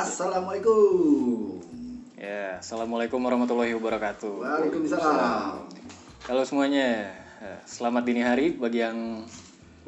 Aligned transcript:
Assalamualaikum. 0.00 1.60
Ya, 2.16 2.56
assalamualaikum 2.56 3.20
warahmatullahi 3.20 3.76
wabarakatuh. 3.76 4.32
Waalaikumsalam. 4.40 5.68
Halo 6.24 6.40
semuanya, 6.48 7.12
Eh, 7.40 7.60
selamat 7.68 8.08
dini 8.08 8.20
hari 8.24 8.52
bagi 8.56 8.80
yang 8.80 9.24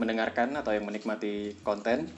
mendengarkan 0.01 0.53
atau 0.57 0.73
yang 0.73 0.85
menikmati 0.85 1.57
konten. 1.65 2.13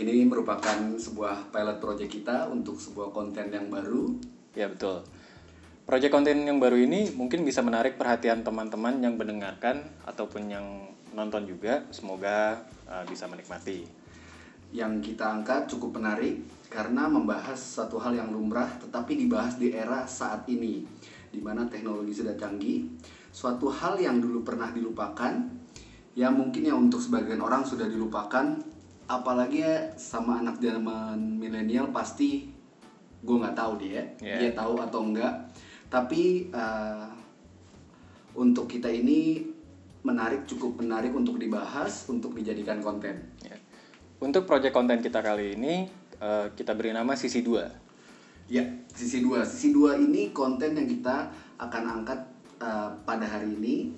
Ini 0.00 0.24
merupakan 0.28 0.80
sebuah 0.96 1.52
pilot 1.52 1.76
project 1.80 2.08
kita 2.08 2.48
untuk 2.48 2.80
sebuah 2.80 3.12
konten 3.12 3.52
yang 3.52 3.68
baru. 3.68 4.08
Ya 4.56 4.72
betul. 4.72 5.04
Proyek 5.84 6.08
konten 6.08 6.44
yang 6.44 6.56
baru 6.56 6.76
ini 6.76 7.12
mungkin 7.12 7.44
bisa 7.44 7.60
menarik 7.60 8.00
perhatian 8.00 8.44
teman-teman 8.44 9.00
yang 9.00 9.16
mendengarkan 9.20 9.84
ataupun 10.08 10.48
yang 10.48 10.88
nonton 11.12 11.44
juga. 11.44 11.84
Semoga 11.92 12.64
eh, 12.88 13.04
bisa 13.08 13.28
menikmati. 13.28 14.03
Yang 14.74 15.14
kita 15.14 15.30
angkat 15.40 15.70
cukup 15.70 16.02
menarik 16.02 16.42
karena 16.66 17.06
membahas 17.06 17.56
satu 17.56 18.02
hal 18.02 18.18
yang 18.18 18.34
lumrah 18.34 18.66
tetapi 18.82 19.14
dibahas 19.14 19.54
di 19.54 19.70
era 19.70 20.02
saat 20.10 20.42
ini 20.50 20.82
di 21.30 21.38
mana 21.38 21.62
teknologi 21.70 22.10
sudah 22.10 22.34
canggih. 22.34 22.90
Suatu 23.30 23.70
hal 23.70 23.98
yang 24.02 24.18
dulu 24.18 24.42
pernah 24.42 24.74
dilupakan 24.74 25.34
yang 26.14 26.34
mungkin 26.34 26.62
ya 26.62 26.74
untuk 26.74 27.02
sebagian 27.02 27.42
orang 27.42 27.66
sudah 27.66 27.90
dilupakan 27.90 28.54
apalagi 29.10 29.66
ya 29.66 29.74
sama 29.98 30.40
anak 30.40 30.62
zaman 30.62 31.18
milenial 31.36 31.90
pasti 31.90 32.48
gue 33.24 33.36
nggak 33.36 33.56
tahu 33.56 33.72
dia 33.80 34.00
Yeah. 34.22 34.40
dia 34.40 34.50
tahu 34.56 34.80
atau 34.80 35.00
enggak 35.04 35.32
tapi 35.92 36.48
eh, 36.48 37.06
untuk 38.38 38.70
kita 38.70 38.88
ini 38.88 39.44
menarik 40.04 40.48
cukup 40.48 40.80
menarik 40.80 41.12
untuk 41.12 41.36
dibahas 41.36 42.08
untuk 42.08 42.32
dijadikan 42.32 42.80
konten 42.80 43.34
Ya. 43.44 43.53
Untuk 44.22 44.46
proyek 44.46 44.70
konten 44.70 45.02
kita 45.02 45.22
kali 45.24 45.58
ini 45.58 45.88
eh, 46.20 46.46
kita 46.54 46.74
beri 46.76 46.94
nama 46.94 47.14
sisi 47.18 47.42
2. 47.42 47.84
ya 48.44 48.60
sisi 48.92 49.24
dua 49.24 49.40
sisi 49.40 49.72
dua 49.72 49.96
ini 49.96 50.28
konten 50.28 50.76
yang 50.76 50.84
kita 50.84 51.32
akan 51.56 51.82
angkat 51.96 52.20
eh, 52.60 52.92
pada 53.08 53.24
hari 53.24 53.56
ini 53.56 53.88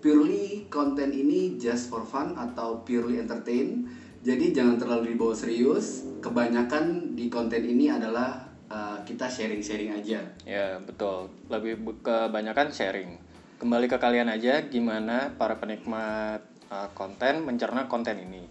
purely 0.00 0.64
konten 0.72 1.12
ini 1.12 1.60
just 1.60 1.92
for 1.92 2.00
fun 2.00 2.32
atau 2.32 2.80
purely 2.80 3.20
entertain 3.20 3.84
jadi 4.24 4.56
jangan 4.56 4.80
terlalu 4.80 5.12
dibawa 5.12 5.36
serius 5.36 6.08
kebanyakan 6.24 7.12
di 7.12 7.28
konten 7.28 7.60
ini 7.60 7.92
adalah 7.92 8.40
eh, 8.72 8.96
kita 9.04 9.28
sharing-sharing 9.28 9.92
aja 9.92 10.24
Ya, 10.48 10.80
betul. 10.80 11.28
Lebih 11.52 11.84
kebanyakan 12.00 12.72
sharing. 12.72 13.20
Kembali 13.60 13.88
ke 13.88 13.96
kalian 13.96 14.28
aja 14.28 14.64
gimana 14.68 15.32
para 15.40 15.56
penikmat 15.56 16.44
uh, 16.68 16.88
konten 16.92 17.48
mencerna 17.48 17.88
konten 17.88 18.20
ini. 18.20 18.44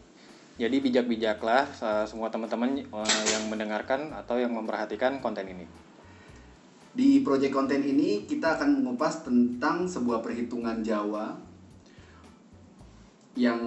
Jadi 0.53 0.85
bijak-bijaklah 0.85 1.65
uh, 1.81 2.05
semua 2.05 2.29
teman-teman 2.29 2.85
uh, 2.93 3.23
yang 3.25 3.49
mendengarkan 3.49 4.13
atau 4.13 4.37
yang 4.37 4.53
memperhatikan 4.53 5.17
konten 5.17 5.49
ini. 5.49 5.65
Di 6.93 7.25
proyek 7.25 7.49
konten 7.49 7.81
ini 7.81 8.29
kita 8.29 8.61
akan 8.61 8.85
mengupas 8.85 9.25
tentang 9.25 9.89
sebuah 9.89 10.21
perhitungan 10.21 10.85
Jawa 10.85 11.33
yang 13.33 13.57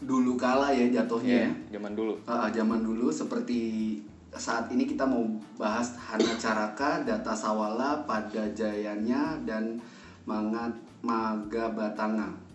dulu 0.00 0.32
kala 0.40 0.72
ya 0.72 0.88
jatuhnya. 0.88 1.52
Ya, 1.52 1.76
zaman 1.76 1.92
dulu. 1.92 2.16
Ah, 2.24 2.48
zaman 2.48 2.80
dulu 2.80 3.12
seperti 3.12 4.00
saat 4.32 4.72
ini 4.72 4.88
kita 4.88 5.04
mau 5.04 5.28
bahas 5.60 5.92
Hana 6.00 6.32
Caraka, 6.40 7.04
Data 7.04 7.36
Sawala, 7.36 8.00
Pada 8.08 8.48
Jayanya 8.56 9.36
dan 9.44 9.76
Mangat 10.24 10.72
Maga 11.04 11.68
Batanga. 11.68 12.47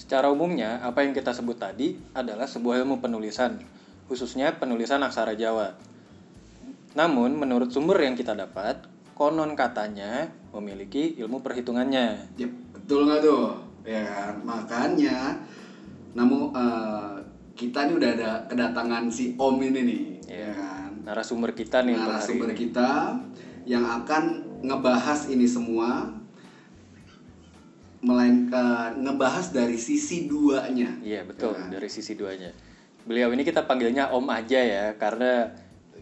Secara 0.00 0.32
umumnya, 0.32 0.80
apa 0.80 1.04
yang 1.04 1.12
kita 1.12 1.36
sebut 1.36 1.60
tadi 1.60 1.92
adalah 2.16 2.48
sebuah 2.48 2.80
ilmu 2.80 3.04
penulisan, 3.04 3.60
khususnya 4.08 4.56
penulisan 4.56 5.04
aksara 5.04 5.36
Jawa. 5.36 5.76
Namun, 6.96 7.36
menurut 7.36 7.68
sumber 7.68 8.00
yang 8.00 8.16
kita 8.16 8.32
dapat, 8.32 8.80
konon 9.12 9.52
katanya 9.52 10.32
memiliki 10.56 11.20
ilmu 11.20 11.44
perhitungannya. 11.44 12.32
Yep, 12.40 12.52
betul 12.72 13.04
nggak 13.04 13.20
tuh? 13.20 13.60
Ya 13.84 14.00
kan? 14.08 14.40
Makanya, 14.40 15.36
namun 16.16 16.48
eh, 16.56 17.20
kita 17.52 17.92
nih 17.92 18.00
udah 18.00 18.10
ada 18.16 18.30
kedatangan 18.48 19.04
si 19.12 19.36
Om 19.36 19.60
ini 19.60 19.80
nih, 19.84 20.02
ya 20.32 20.48
kan? 20.56 20.96
Narasumber 21.04 21.52
kita 21.52 21.84
nih 21.84 22.00
narasumber 22.00 22.56
ini. 22.56 22.56
kita 22.56 23.20
yang 23.68 23.84
akan 23.84 24.48
ngebahas 24.64 25.28
ini 25.28 25.44
semua 25.44 26.19
melainkan 28.00 28.96
ngebahas 29.04 29.52
dari 29.52 29.76
sisi 29.76 30.24
duanya. 30.24 30.88
Iya 31.04 31.28
betul 31.28 31.52
Ya 31.52 31.76
dari 31.78 31.88
sisi 31.92 32.16
duanya. 32.16 32.50
Beliau 33.04 33.32
ini 33.32 33.44
kita 33.44 33.68
panggilnya 33.68 34.08
Om 34.12 34.26
aja 34.32 34.60
ya 34.60 34.84
karena 34.96 35.52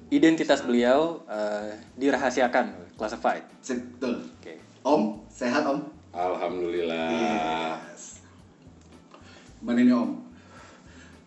identitas 0.09 0.63
beliau 0.63 1.27
eh, 1.27 1.75
dirahasiakan, 1.99 2.95
classified. 2.95 3.45
Betul. 3.67 4.23
Oke. 4.39 4.55
Om, 4.87 5.27
sehat 5.27 5.67
Om? 5.67 5.81
Alhamdulillah. 6.15 7.11
Yes. 7.93 8.23
Mana 9.59 9.83
ini 9.83 9.93
Om? 9.93 10.23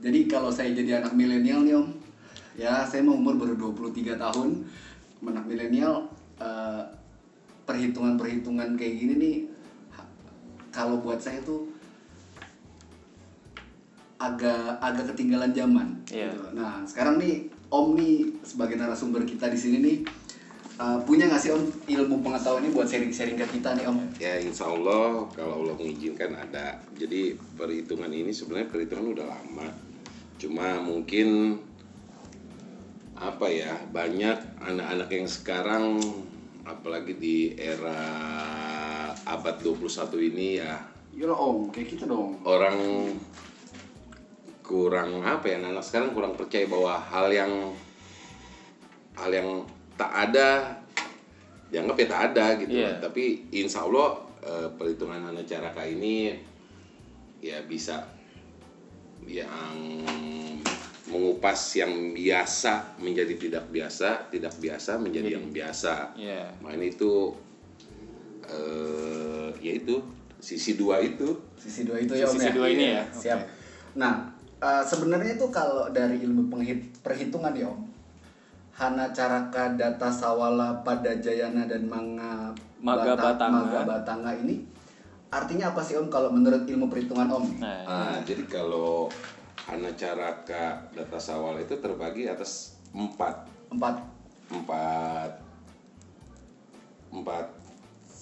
Jadi 0.02 0.20
kalau 0.26 0.50
saya 0.50 0.74
jadi 0.74 1.04
anak 1.04 1.14
milenial 1.14 1.62
nih 1.68 1.76
Om, 1.78 1.88
ya 2.58 2.88
saya 2.88 3.04
mau 3.04 3.20
umur 3.20 3.38
baru 3.38 3.54
23 3.76 4.18
tahun, 4.18 4.50
anak 5.20 5.46
milenial 5.46 6.08
eh, 6.40 6.84
perhitungan-perhitungan 7.68 8.80
kayak 8.80 8.96
gini 8.98 9.14
nih 9.20 9.38
kalau 10.72 11.04
buat 11.04 11.20
saya 11.20 11.44
tuh 11.44 11.68
agak 14.22 14.78
agak 14.80 15.06
ketinggalan 15.14 15.52
zaman. 15.52 15.88
Iya. 16.08 16.32
gitu. 16.32 16.48
Nah 16.54 16.86
sekarang 16.88 17.18
nih 17.18 17.50
Om 17.72 17.96
nih 17.96 18.16
sebagai 18.44 18.76
narasumber 18.76 19.24
kita 19.24 19.48
di 19.48 19.60
sini 19.60 19.78
nih 19.82 19.98
eh, 20.78 20.98
punya 21.04 21.26
nggak 21.28 21.42
sih 21.42 21.52
Om 21.52 21.64
ilmu 21.90 22.22
pengetahuan 22.22 22.64
ini 22.64 22.72
buat 22.72 22.88
sharing-sharing 22.88 23.36
ke 23.36 23.60
kita 23.60 23.76
nih 23.76 23.86
Om? 23.90 23.98
Ya 24.22 24.38
insya 24.38 24.70
Allah 24.70 25.26
kalau 25.34 25.66
Allah 25.66 25.76
mengizinkan 25.76 26.38
ada. 26.38 26.80
Jadi 26.96 27.36
perhitungan 27.58 28.14
ini 28.14 28.30
sebenarnya 28.30 28.70
perhitungan 28.70 29.18
udah 29.18 29.26
lama. 29.26 29.68
Cuma 30.38 30.82
mungkin 30.82 31.58
apa 33.22 33.46
ya 33.54 33.78
banyak 33.94 34.58
anak-anak 34.66 35.10
yang 35.14 35.30
sekarang 35.30 36.02
apalagi 36.66 37.14
di 37.18 37.38
era 37.54 38.02
abad 39.26 39.56
21 39.60 40.30
ini 40.30 40.48
ya 40.58 40.76
Iya 41.12 41.28
Om, 41.28 41.68
kayak 41.70 41.88
gitu 41.92 42.08
dong. 42.08 42.40
orang 42.42 43.12
kurang 44.64 45.20
apa 45.20 45.44
ya 45.46 45.60
anak 45.60 45.84
sekarang 45.84 46.16
kurang 46.16 46.40
percaya 46.40 46.64
bahwa 46.64 46.96
hal 46.96 47.28
yang 47.28 47.52
hal 49.20 49.28
yang 49.28 49.50
tak 50.00 50.32
ada 50.32 50.80
dianggap 51.68 52.00
ya 52.00 52.08
tak 52.08 52.22
ada 52.32 52.46
gitu 52.56 52.72
Iya. 52.80 53.04
tapi 53.04 53.52
insya 53.52 53.84
Allah 53.84 54.16
eh, 54.40 54.68
perhitungan 54.72 55.28
anak 55.28 55.44
caraka 55.44 55.84
ini 55.84 56.32
ya 57.44 57.60
bisa 57.68 58.08
yang 59.28 59.76
mengupas 61.06 61.60
yang 61.76 62.16
biasa 62.16 62.96
menjadi 62.98 63.36
tidak 63.36 63.66
biasa 63.68 64.32
tidak 64.32 64.56
biasa 64.56 64.96
menjadi 64.96 65.36
yang 65.36 65.52
biasa 65.52 66.16
Iya. 66.16 66.56
main 66.64 66.80
itu 66.80 67.36
eh 68.52 69.48
ya 69.58 69.74
itu 69.76 69.96
sisi 70.38 70.74
dua 70.74 71.00
itu 71.00 71.32
Sisi 71.56 71.86
dua 71.86 71.98
itu 71.98 72.12
ya 72.12 72.26
Om 72.26 72.34
Sisi 72.34 72.50
ya? 72.50 72.54
dua 72.54 72.68
ini 72.68 72.84
Iya, 72.84 72.98
ya, 72.98 73.04
Siap. 73.14 73.40
Nah, 73.94 74.14
eh, 74.58 74.84
sebenarnya 74.84 75.36
itu 75.36 75.48
kalau 75.50 75.88
dari 75.90 76.18
ilmu 76.20 76.50
perhitungan 77.00 77.54
ya 77.54 77.70
Om, 77.70 77.82
Hana 78.74 79.06
Caraka, 79.12 79.78
Data 79.78 80.10
Sawala, 80.10 80.82
Pada 80.82 81.14
Jayana 81.16 81.66
dan 81.66 81.86
Manga 81.86 82.50
Maga 82.82 83.14
Batanga. 83.14 83.62
Maga 83.62 83.82
Batanga 83.86 84.34
ini 84.34 84.66
artinya 85.30 85.70
apa 85.70 85.80
sih 85.80 85.96
Om 85.96 86.10
kalau 86.10 86.34
menurut 86.34 86.66
ilmu 86.66 86.90
perhitungan 86.90 87.30
Om? 87.30 87.46
Nah, 87.62 87.86
Ah, 87.86 88.18
jadi 88.22 88.42
kalau 88.46 89.06
Hana 89.62 89.94
Caraka 89.94 90.82
Data 90.90 91.16
Sawal 91.16 91.62
itu 91.62 91.78
terbagi 91.78 92.26
atas 92.26 92.82
empat 92.92 93.46
Empat. 93.70 94.02
empat 94.50 95.32
empat 97.10 97.46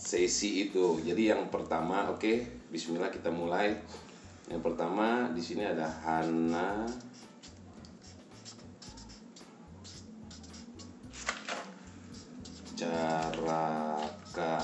sesi 0.10 0.66
itu. 0.66 0.98
Jadi 1.06 1.30
yang 1.30 1.54
pertama, 1.54 2.10
oke, 2.10 2.66
Bismillah 2.74 3.14
kita 3.14 3.30
mulai. 3.30 3.78
Yang 4.50 4.62
pertama 4.66 5.30
di 5.30 5.42
sini 5.46 5.62
ada 5.62 5.86
Hana 5.86 6.90
Caraka. 12.74 14.58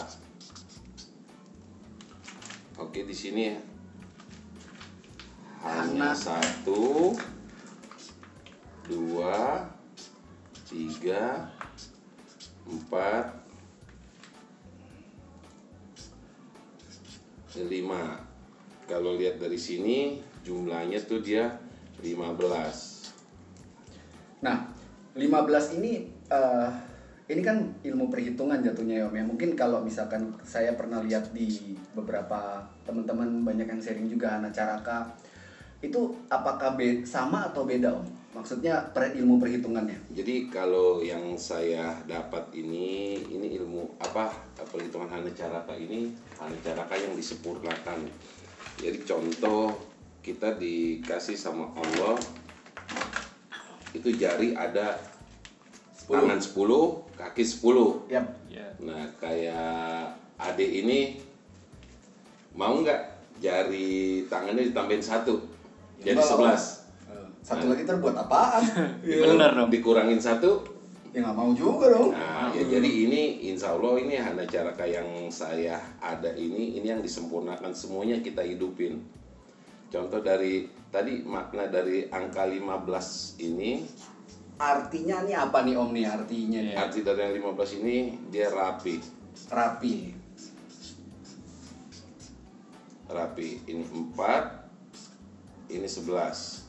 Oke, 2.82 3.06
di 3.06 3.14
sini 3.14 3.54
hanya 5.62 6.10
Hana. 6.10 6.18
satu, 6.18 7.14
dua, 8.90 9.70
tiga, 10.66 11.54
empat, 12.66 13.35
lima. 17.68 18.24
Kalau 18.86 19.18
lihat 19.18 19.42
dari 19.42 19.58
sini 19.58 20.22
jumlahnya 20.46 21.02
tuh 21.04 21.26
dia 21.26 21.58
15. 22.06 24.46
Nah, 24.46 24.70
15 25.18 25.82
ini 25.82 26.06
eh, 26.30 26.70
ini 27.26 27.42
kan 27.42 27.58
ilmu 27.82 28.14
perhitungan 28.14 28.62
jatuhnya 28.62 29.02
ya 29.02 29.10
Om 29.10 29.18
ya. 29.18 29.26
Mungkin 29.26 29.58
kalau 29.58 29.82
misalkan 29.82 30.30
saya 30.46 30.78
pernah 30.78 31.02
lihat 31.02 31.34
di 31.34 31.74
beberapa 31.98 32.62
teman-teman 32.86 33.42
banyak 33.42 33.66
yang 33.66 33.82
sharing 33.82 34.06
juga 34.06 34.38
Hana 34.38 34.54
Caraka 34.54 35.10
itu 35.82 36.14
apakah 36.30 36.78
be- 36.78 37.02
sama 37.02 37.50
atau 37.50 37.66
beda 37.66 37.98
Om? 37.98 38.06
Maksudnya 38.36 38.92
per 38.92 39.16
ilmu 39.16 39.40
perhitungannya. 39.40 40.12
Jadi 40.12 40.52
kalau 40.52 41.00
yang 41.00 41.40
saya 41.40 41.96
dapat 42.04 42.52
ini 42.52 43.16
ini 43.32 43.56
ilmu 43.56 43.96
apa 44.04 44.36
perhitungan 44.68 45.08
hana 45.08 45.32
caraka 45.32 45.72
ini 45.72 46.12
hana 46.36 46.58
caraka 46.60 47.00
yang 47.00 47.16
disempurnakan. 47.16 48.04
Jadi 48.84 49.00
contoh 49.08 49.72
kita 50.20 50.60
dikasih 50.60 51.40
sama 51.40 51.72
Allah 51.80 52.20
itu 53.96 54.12
jari 54.20 54.52
ada 54.52 55.00
tangan 56.04 56.36
10, 56.44 56.52
kaki 57.16 57.44
10. 57.48 58.12
Yap. 58.12 58.26
Ya. 58.52 58.68
Nah, 58.84 59.08
kayak 59.16 60.12
adik 60.36 60.84
ini 60.84 61.24
mau 62.52 62.76
nggak 62.84 63.16
jari 63.40 64.28
tangannya 64.28 64.72
ditambahin 64.72 65.04
satu, 65.04 65.40
jadi 66.00 66.20
Enggak 66.20 66.28
lah, 66.28 66.36
Om. 66.36 66.84
11. 66.84 66.85
Satu 67.46 67.70
lagi 67.70 67.86
terbuat 67.86 68.16
apaan? 68.18 68.64
Iya. 69.06 69.30
Bener 69.30 69.54
dong. 69.54 69.70
Dikurangin 69.70 70.18
satu, 70.18 70.66
Ya 71.16 71.24
nggak 71.24 71.38
mau 71.38 71.56
juga 71.56 71.96
dong. 71.96 72.12
Nah, 72.12 72.52
ya 72.52 72.60
jadi 72.68 72.90
ini 73.08 73.48
insya 73.48 73.72
Allah 73.72 73.96
ini 74.04 74.20
hanya 74.20 74.44
cara 74.44 74.76
kayak 74.76 75.00
yang 75.00 75.32
saya 75.32 75.80
ada 76.04 76.28
ini, 76.36 76.76
ini 76.76 76.92
yang 76.92 77.00
disempurnakan 77.00 77.72
semuanya 77.72 78.20
kita 78.20 78.44
hidupin. 78.44 79.00
Contoh 79.88 80.20
dari 80.20 80.68
tadi 80.92 81.24
makna 81.24 81.72
dari 81.72 82.12
angka 82.12 82.44
15 82.44 83.40
ini, 83.40 83.88
Artinya 84.56 85.24
nih 85.24 85.36
apa 85.40 85.64
nih 85.64 85.76
Om 85.80 85.90
nih 85.96 86.06
artinya 86.08 86.60
nih? 86.64 86.76
arti 86.76 87.00
dari 87.04 87.20
yang 87.28 87.36
15 87.56 87.80
ini 87.80 87.96
dia 88.28 88.52
rapi. 88.52 89.00
Rapi. 89.48 89.96
Rapi. 93.08 93.50
Ini 93.72 93.84
4, 94.20 95.72
ini 95.72 95.88
11. 95.88 96.65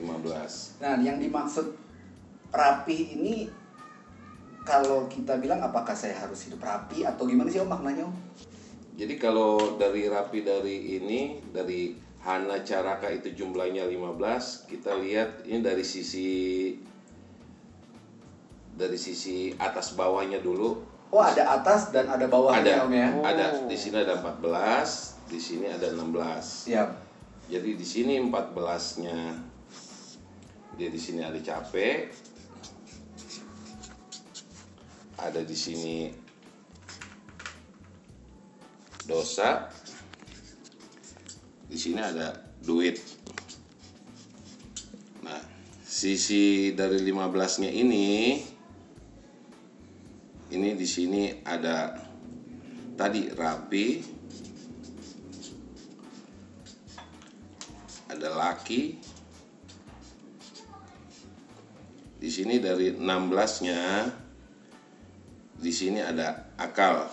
15. 0.00 0.80
Nah, 0.80 0.96
yang 1.04 1.20
dimaksud 1.20 1.76
rapi 2.50 3.14
ini 3.14 3.34
kalau 4.66 5.08
kita 5.08 5.40
bilang 5.40 5.62
apakah 5.64 5.96
saya 5.96 6.16
harus 6.18 6.46
hidup 6.46 6.60
rapi 6.62 7.06
atau 7.06 7.24
gimana 7.24 7.48
sih 7.48 7.62
Om 7.62 7.70
maknanya 7.70 8.06
Om? 8.08 8.14
Jadi 9.00 9.14
kalau 9.16 9.80
dari 9.80 10.10
rapi 10.10 10.44
dari 10.44 11.00
ini 11.00 11.40
dari 11.48 11.96
Hana 12.20 12.60
Caraka 12.60 13.08
itu 13.08 13.32
jumlahnya 13.32 13.88
15, 13.88 14.68
kita 14.68 14.92
lihat 15.00 15.48
ini 15.48 15.64
dari 15.64 15.80
sisi 15.80 16.28
dari 18.76 19.00
sisi 19.00 19.56
atas 19.56 19.96
bawahnya 19.96 20.44
dulu. 20.44 20.84
Oh, 21.10 21.24
ada 21.24 21.58
atas 21.58 21.90
dan 21.90 22.06
ada 22.06 22.28
bawahnya 22.28 22.60
ada 22.60 22.86
Om 22.86 22.92
ya? 22.92 23.08
ada 23.24 23.44
di 23.64 23.76
sini 23.76 23.96
ada 24.04 24.20
14, 24.20 25.32
di 25.32 25.40
sini 25.40 25.66
ada 25.72 25.88
16. 25.96 26.68
Siap. 26.68 26.88
Jadi 27.50 27.70
di 27.74 27.82
sini 27.82 28.14
14-nya 28.30 29.49
dia 30.76 30.88
di 30.90 31.00
sini 31.00 31.24
ada 31.24 31.38
capek. 31.40 32.12
Ada 35.18 35.40
di 35.42 35.56
sini 35.56 35.96
dosa. 39.06 39.70
Di 41.66 41.78
sini 41.78 42.02
ada 42.02 42.34
duit. 42.60 42.98
Nah, 45.22 45.42
sisi 45.82 46.74
dari 46.74 46.98
15-nya 47.02 47.70
ini 47.70 48.08
ini 50.50 50.74
di 50.74 50.82
sini 50.82 51.30
ada 51.46 51.94
tadi 52.98 53.30
rapi, 53.30 53.86
ada 58.10 58.28
laki. 58.34 59.09
Di 62.30 62.46
sini 62.46 62.62
dari 62.62 62.94
16-nya 62.94 64.06
di 65.58 65.72
sini 65.74 65.98
ada 65.98 66.54
akal. 66.54 67.10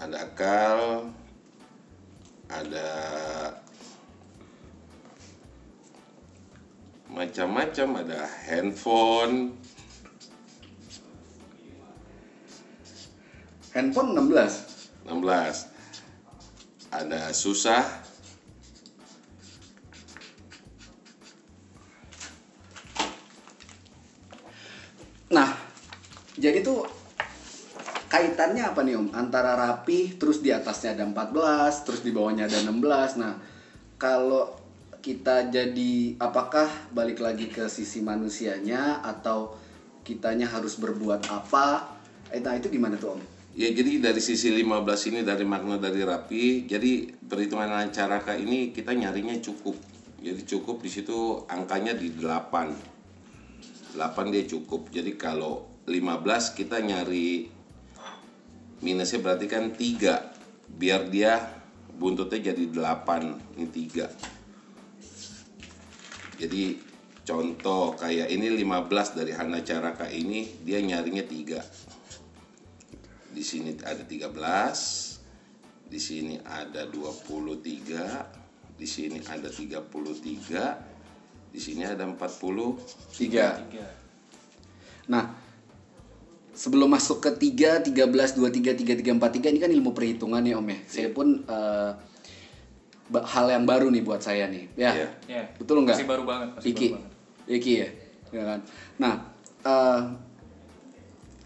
Ada 0.00 0.16
akal, 0.24 1.12
ada 2.48 2.88
macam-macam, 7.12 8.08
ada 8.08 8.24
handphone, 8.48 9.52
Handphone 13.76 14.16
16. 14.16 15.12
16 15.12 15.76
ada 16.88 17.36
susah 17.36 17.97
jadi 26.48 26.64
tuh 26.64 26.88
kaitannya 28.08 28.64
apa 28.64 28.80
nih 28.80 28.96
Om? 28.96 29.08
Antara 29.12 29.52
rapi 29.52 30.16
terus 30.16 30.40
di 30.40 30.48
atasnya 30.48 30.96
ada 30.96 31.04
14, 31.04 31.84
terus 31.84 32.00
di 32.00 32.10
bawahnya 32.10 32.48
ada 32.48 32.64
16. 32.64 33.20
Nah, 33.20 33.36
kalau 34.00 34.56
kita 35.04 35.52
jadi 35.52 36.16
apakah 36.16 36.66
balik 36.96 37.20
lagi 37.20 37.52
ke 37.52 37.68
sisi 37.68 38.00
manusianya 38.00 39.04
atau 39.04 39.52
kitanya 40.02 40.48
harus 40.48 40.80
berbuat 40.80 41.28
apa? 41.28 41.94
Eh, 42.32 42.40
nah 42.40 42.56
itu 42.56 42.72
gimana 42.72 42.96
tuh 42.96 43.16
Om? 43.16 43.38
ya 43.58 43.74
jadi 43.74 43.98
dari 43.98 44.22
sisi 44.22 44.54
15 44.54 45.10
ini 45.10 45.26
dari 45.26 45.42
makna 45.42 45.82
dari 45.82 46.06
rapi 46.06 46.70
jadi 46.70 47.10
perhitungan 47.26 47.66
lancaraka 47.66 48.38
ini 48.38 48.70
kita 48.70 48.94
nyarinya 48.94 49.34
cukup 49.42 49.74
jadi 50.22 50.46
cukup 50.46 50.78
di 50.78 50.86
situ 50.86 51.42
angkanya 51.50 51.98
di 51.98 52.14
8 52.14 53.98
8 53.98 54.30
dia 54.30 54.46
cukup 54.46 54.94
jadi 54.94 55.10
kalau 55.18 55.66
15 55.88 56.54
kita 56.54 56.78
nyari 56.84 57.48
minusnya 58.84 59.24
berarti 59.24 59.48
kan 59.48 59.72
3 59.74 60.76
biar 60.78 61.08
dia 61.08 61.40
buntutnya 61.98 62.52
jadi 62.52 62.68
8 62.70 63.58
ini 63.58 63.66
3 63.66 66.38
jadi 66.38 66.78
contoh 67.26 67.98
kayak 67.98 68.30
ini 68.30 68.54
15 68.62 69.18
dari 69.18 69.34
Hana 69.34 69.66
Caraka 69.66 70.06
ini 70.06 70.46
dia 70.62 70.78
nyarinya 70.78 71.26
3 71.26 73.34
di 73.34 73.42
sini 73.42 73.74
ada 73.82 74.06
13 74.06 75.18
di 75.88 75.96
sini 75.96 76.36
ada 76.44 76.84
23 76.84 78.36
di 78.78 78.86
sini 78.86 79.18
ada 79.26 79.50
33 79.50 80.78
di 81.48 81.60
sini 81.60 81.82
ada 81.82 82.06
40 82.06 82.20
Tiga. 83.16 83.56
Tiga. 83.58 83.88
Nah, 85.08 85.47
sebelum 86.58 86.90
masuk 86.90 87.22
ke 87.22 87.30
3, 87.30 87.86
13, 87.86 88.34
23, 88.34 88.74
33, 88.74 89.14
43 89.14 89.54
ini 89.54 89.58
kan 89.62 89.70
ilmu 89.70 89.94
perhitungan 89.94 90.42
ya 90.42 90.58
Om 90.58 90.66
ya. 90.66 90.78
Saya 90.90 91.08
pun 91.14 91.38
eh, 91.46 91.90
ba- 93.06 93.26
hal 93.30 93.46
yang 93.54 93.62
baru 93.62 93.86
nih 93.94 94.02
buat 94.02 94.18
saya 94.18 94.50
nih. 94.50 94.66
Ya. 94.74 94.90
Iya. 94.90 95.08
Ya. 95.30 95.42
Betul 95.54 95.86
nggak? 95.86 95.94
Masih 95.94 96.08
baru 96.10 96.22
banget. 96.26 96.48
Masih 96.58 96.68
Iki. 96.74 96.86
baru 96.90 96.96
banget. 96.98 97.12
Iki 97.46 97.72
ya. 97.78 97.88
Ya 98.34 98.42
kan. 98.42 98.58
Nah, 98.98 99.14
eh, 99.62 100.00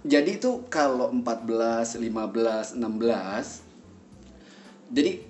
jadi 0.09 0.31
itu 0.40 0.64
kalau 0.73 1.12
14, 1.12 2.00
15, 2.00 2.73
16 2.73 3.62
jadi 4.92 5.21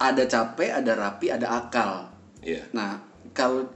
ada 0.00 0.24
capek, 0.24 0.70
ada 0.76 0.92
rapi, 0.96 1.26
ada 1.28 1.48
akal. 1.56 1.92
ya 2.40 2.64
Nah, 2.72 3.00
kalau 3.32 3.68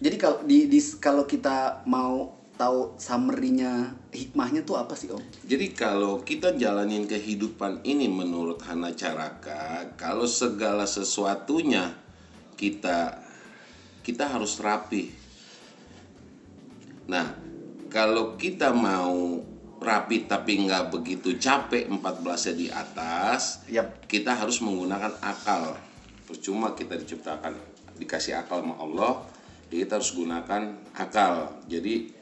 jadi 0.00 0.16
kalau 0.18 0.38
di, 0.42 0.66
di 0.66 0.80
kalau 0.98 1.22
kita 1.26 1.84
mau 1.86 2.34
tahu 2.58 2.96
summary-nya 2.98 3.99
hikmahnya 4.10 4.66
tuh 4.66 4.78
apa 4.78 4.98
sih, 4.98 5.10
Om? 5.10 5.22
jadi 5.46 5.70
kalau 5.70 6.22
kita 6.26 6.54
jalanin 6.58 7.06
kehidupan 7.06 7.86
ini 7.86 8.10
menurut 8.10 8.58
Hana 8.66 8.90
Caraka 8.94 9.94
kalau 9.94 10.26
segala 10.26 10.84
sesuatunya 10.84 11.94
kita 12.58 13.22
kita 14.02 14.24
harus 14.26 14.58
rapi 14.58 15.14
nah 17.06 17.34
kalau 17.90 18.34
kita 18.34 18.74
mau 18.74 19.42
rapi 19.80 20.28
tapi 20.28 20.68
nggak 20.68 20.92
begitu 20.92 21.40
capek 21.40 21.88
14 21.88 22.58
di 22.58 22.68
atas 22.68 23.64
Yap. 23.70 24.04
kita 24.04 24.36
harus 24.36 24.60
menggunakan 24.60 25.16
akal 25.24 25.78
percuma 26.28 26.76
kita 26.76 27.00
diciptakan 27.00 27.56
dikasih 27.96 28.36
akal 28.36 28.60
sama 28.60 28.76
Allah 28.76 29.24
jadi 29.72 29.86
kita 29.86 29.94
harus 30.02 30.12
gunakan 30.12 30.62
akal 30.92 31.34
jadi 31.64 32.19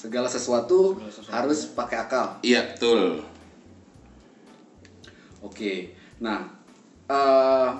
Segala 0.00 0.24
sesuatu 0.24 0.96
harus 1.28 1.68
pakai 1.70 1.96
akal. 2.00 2.40
iya 2.40 2.64
betul 2.72 3.20
Oke. 5.40 5.92
Nah, 6.20 6.44
eh 7.08 7.70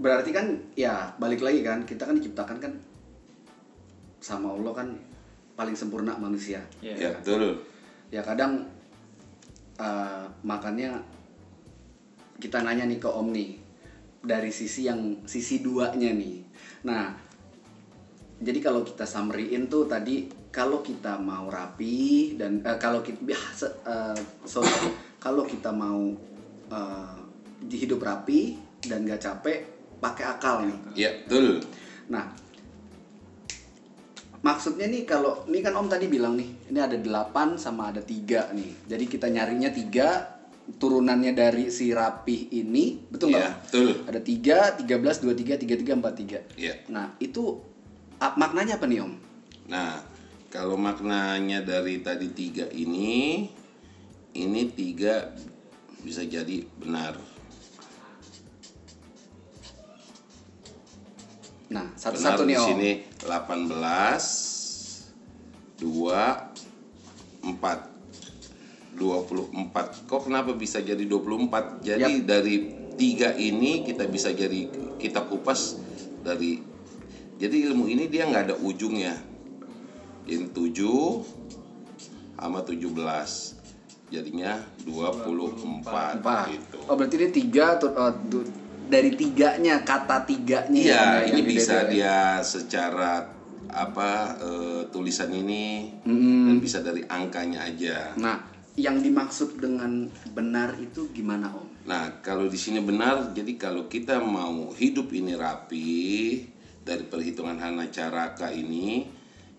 berarti 0.00 0.30
kan 0.32 0.46
ya 0.74 1.12
balik 1.20 1.44
lagi 1.44 1.60
kan 1.60 1.84
kita 1.84 2.08
kan 2.08 2.16
diciptakan 2.16 2.56
kan 2.58 2.72
sama 4.18 4.56
Allah 4.56 4.72
kan 4.72 4.88
paling 5.54 5.76
sempurna 5.76 6.16
manusia 6.16 6.64
Iya. 6.80 6.94
Ya, 6.96 7.10
betul. 7.20 7.60
ya 8.08 8.24
kadang 8.24 8.64
eh, 9.76 10.24
makannya 10.40 10.96
kita 12.40 12.64
nanya 12.64 12.88
nih 12.88 12.96
ke 12.96 13.06
Om 13.06 13.28
nih 13.28 13.60
dari 14.24 14.48
sisi 14.48 14.88
yang 14.88 15.20
sisi 15.28 15.60
duanya 15.60 16.10
nih 16.10 16.40
nah 16.82 17.12
jadi 18.40 18.58
kalau 18.64 18.80
kita 18.80 19.04
summary-in 19.04 19.68
tuh 19.68 19.84
tadi 19.84 20.24
kalau 20.48 20.80
kita 20.80 21.20
mau 21.20 21.46
rapi 21.52 22.34
dan 22.40 22.64
eh, 22.64 22.78
kalau 22.80 23.04
kita 23.04 23.20
biasa 23.20 23.66
eh, 23.84 24.20
sorry 24.48 24.90
kalau 25.20 25.44
kita 25.44 25.70
mau 25.70 26.08
eh, 26.72 27.18
hidup 27.68 28.00
rapi 28.00 28.56
dan 28.80 29.04
gak 29.04 29.20
capek 29.20 29.58
pakai 30.00 30.24
akal 30.24 30.64
nih 30.64 30.78
Ya, 30.96 31.10
betul. 31.28 31.60
Nah, 32.08 32.32
maksudnya 34.40 34.88
nih 34.88 35.04
kalau 35.04 35.44
ini 35.46 35.60
kan 35.60 35.76
Om 35.76 35.86
tadi 35.86 36.08
bilang 36.08 36.34
nih, 36.34 36.72
ini 36.72 36.78
ada 36.80 36.96
8 36.96 37.60
sama 37.60 37.92
ada 37.92 38.00
tiga 38.02 38.48
nih. 38.50 38.88
Jadi 38.88 39.04
kita 39.06 39.28
nyarinya 39.28 39.70
tiga 39.70 40.40
turunannya 40.80 41.36
dari 41.36 41.68
si 41.68 41.92
rapih 41.92 42.50
ini, 42.50 42.98
betul 43.12 43.30
nggak? 43.30 43.44
Iya, 43.44 43.50
betul. 43.62 43.88
Ada 44.08 44.20
tiga, 44.24 44.58
13, 44.74 45.22
23, 45.22 45.60
33, 45.60 46.56
43. 46.56 46.58
Iya. 46.58 46.74
Nah, 46.90 47.14
itu 47.22 47.69
maknanya 48.20 48.76
apa 48.76 48.84
nih 48.84 49.00
Om? 49.00 49.16
Nah, 49.72 50.04
kalau 50.52 50.76
maknanya 50.76 51.64
dari 51.64 52.04
tadi 52.04 52.28
tiga 52.36 52.68
ini, 52.68 53.48
ini 54.36 54.62
tiga 54.76 55.32
bisa 56.04 56.20
jadi 56.26 56.66
benar. 56.76 57.16
Nah, 61.70 61.86
satu-satu 61.94 62.42
di 62.44 62.52
nih 62.52 62.58
Om. 62.60 62.66
sini 62.66 62.90
18 63.24 65.80
2 65.80 65.88
4 67.40 69.00
24. 69.00 70.04
Kok 70.04 70.28
kenapa 70.28 70.52
bisa 70.52 70.84
jadi 70.84 71.08
24? 71.08 71.80
Jadi 71.80 72.20
dari 72.20 72.68
tiga 73.00 73.32
ini 73.32 73.80
kita 73.80 74.04
bisa 74.04 74.28
jadi 74.28 74.68
kita 75.00 75.24
kupas 75.24 75.80
dari 76.20 76.69
jadi 77.40 77.72
ilmu 77.72 77.88
ini 77.88 78.04
dia 78.04 78.28
nggak 78.28 78.44
ada 78.46 78.56
ujungnya. 78.56 79.16
Ini 80.28 80.52
7 80.52 81.24
sama 82.36 82.60
17. 82.60 83.56
Jadinya 84.10 84.58
24 84.84 86.20
Empat. 86.20 86.50
gitu. 86.50 86.78
Oh, 86.84 86.94
berarti 86.94 87.16
ini 87.16 87.28
tiga 87.30 87.78
tur- 87.78 87.94
oh, 87.94 88.12
dari 88.90 89.14
tiganya 89.14 89.80
kata 89.80 90.26
tiganya 90.26 90.74
Iya, 90.74 90.98
ya, 91.00 91.06
ini 91.24 91.40
yang 91.40 91.48
bisa 91.48 91.74
dede- 91.80 91.90
dia 91.94 92.18
secara 92.42 93.22
apa 93.70 94.10
eh, 94.36 94.82
tulisan 94.90 95.30
ini 95.30 95.94
Mm-mm. 96.02 96.50
dan 96.50 96.56
bisa 96.58 96.82
dari 96.82 97.06
angkanya 97.06 97.64
aja. 97.64 98.18
Nah, 98.18 98.42
yang 98.74 98.98
dimaksud 98.98 99.56
dengan 99.56 100.04
benar 100.28 100.74
itu 100.76 101.06
gimana 101.08 101.54
Om? 101.54 101.86
Nah, 101.86 102.18
kalau 102.18 102.50
di 102.50 102.58
sini 102.58 102.82
benar, 102.82 103.30
jadi 103.30 103.54
kalau 103.54 103.86
kita 103.86 104.18
mau 104.18 104.74
hidup 104.74 105.06
ini 105.12 105.32
rapi 105.32 105.90
dari 106.80 107.04
perhitungan 107.04 107.60
Hana 107.60 107.88
Caraka 107.92 108.48
ini, 108.50 109.04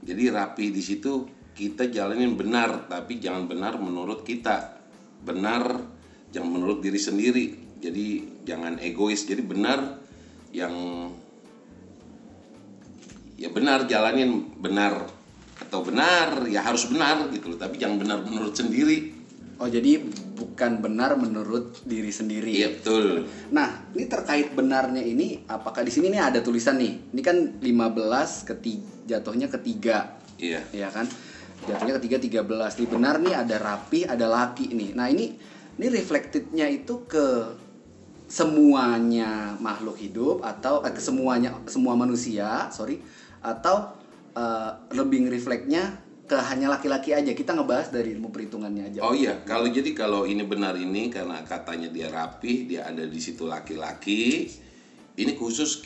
jadi 0.01 0.33
rapi 0.33 0.73
di 0.73 0.81
situ 0.81 1.29
kita 1.53 1.85
jalanin 1.93 2.33
benar, 2.33 2.89
tapi 2.89 3.21
jangan 3.21 3.45
benar 3.45 3.77
menurut 3.77 4.25
kita. 4.25 4.81
Benar 5.21 5.77
jangan 6.33 6.49
menurut 6.49 6.81
diri 6.81 6.97
sendiri. 6.97 7.45
Jadi 7.77 8.41
jangan 8.41 8.81
egois. 8.81 9.21
Jadi 9.27 9.41
benar 9.45 10.01
yang 10.51 10.73
ya 13.37 13.49
benar 13.49 13.85
jalanin 13.89 14.53
benar 14.57 15.05
atau 15.61 15.85
benar 15.85 16.49
ya 16.49 16.65
harus 16.65 16.89
benar 16.89 17.29
gitu 17.29 17.53
loh, 17.53 17.59
tapi 17.61 17.77
jangan 17.77 18.01
benar 18.01 18.17
menurut 18.25 18.57
sendiri. 18.57 19.10
Oh, 19.61 19.69
jadi 19.69 20.01
bukan 20.33 20.81
benar 20.81 21.13
menurut 21.21 21.85
diri 21.85 22.09
sendiri. 22.09 22.49
Iya 22.49 22.73
betul. 22.73 23.29
Nah, 23.53 23.93
ini 23.93 24.09
terkait 24.09 24.57
benarnya 24.57 25.05
ini 25.05 25.45
apakah 25.45 25.85
di 25.85 25.93
sini 25.93 26.09
nih 26.09 26.17
ada 26.17 26.41
tulisan 26.41 26.81
nih. 26.81 27.13
Ini 27.13 27.21
kan 27.21 27.61
15 27.61 28.49
ketiga 28.49 28.89
jatuhnya 29.05 29.53
ketiga. 29.53 30.17
Iya. 30.41 30.65
Ya 30.73 30.89
kan? 30.89 31.05
Jatuhnya 31.69 32.01
ketiga 32.01 32.17
13. 32.41 32.73
Di 32.73 32.89
benar 32.89 33.21
nih 33.21 33.37
ada 33.37 33.61
rapi, 33.61 34.01
ada 34.09 34.25
laki 34.25 34.73
nih. 34.73 34.97
Nah, 34.97 35.05
ini 35.13 35.29
ini 35.77 35.87
reflectednya 35.93 36.65
itu 36.65 37.05
ke 37.05 37.53
semuanya 38.25 39.53
makhluk 39.61 40.01
hidup 40.01 40.41
atau 40.41 40.81
eh, 40.81 40.89
ke 40.89 41.01
semuanya 41.05 41.53
semua 41.69 41.93
manusia, 41.93 42.65
sorry, 42.73 42.97
atau 43.45 43.93
eh, 44.33 44.71
lebih 44.97 45.29
refleksnya 45.29 46.01
ke 46.31 46.39
hanya 46.39 46.71
laki-laki 46.71 47.11
aja. 47.11 47.35
Kita 47.35 47.51
ngebahas 47.51 47.91
dari 47.91 48.15
ilmu 48.15 48.31
perhitungannya 48.31 48.87
aja. 48.87 48.99
Oh 49.03 49.11
iya, 49.11 49.43
kalau 49.43 49.67
jadi 49.67 49.91
kalau 49.91 50.23
ini 50.23 50.47
benar 50.47 50.79
ini 50.79 51.11
karena 51.11 51.43
katanya 51.43 51.91
dia 51.91 52.07
rapi, 52.07 52.71
dia 52.71 52.87
ada 52.87 53.03
di 53.03 53.19
situ 53.19 53.43
laki-laki. 53.43 54.47
Ini 55.19 55.35
khusus 55.35 55.83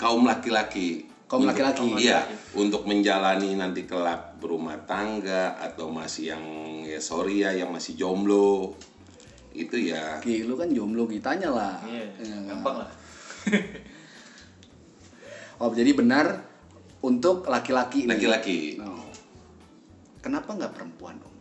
kaum 0.00 0.24
laki-laki. 0.24 1.04
Kaum 1.28 1.44
laki-laki. 1.44 2.00
Iya, 2.00 2.24
untuk 2.56 2.88
menjalani 2.88 3.52
nanti 3.60 3.84
kelak 3.84 4.40
berumah 4.40 4.88
tangga 4.88 5.60
atau 5.60 5.92
masih 5.92 6.32
yang 6.32 6.44
ya 6.88 7.04
sorry 7.04 7.44
ya 7.44 7.52
yang 7.52 7.68
masih 7.68 7.92
jomblo. 7.92 8.72
Itu 9.52 9.76
ya 9.76 10.16
Ki, 10.24 10.48
lu 10.48 10.56
kan 10.56 10.72
jomblo 10.72 11.04
kitanya 11.04 11.52
lah. 11.52 11.76
Iya, 11.84 12.08
Ya 12.24 12.36
gampang 12.48 12.88
lah. 12.88 12.90
Oh, 15.60 15.68
jadi 15.74 15.90
benar 15.92 16.47
untuk 17.00 17.46
laki-laki 17.46 18.04
laki-laki. 18.04 18.78
Oh. 18.82 19.06
Kenapa 20.18 20.50
nggak 20.52 20.72
perempuan, 20.74 21.16
Om? 21.22 21.34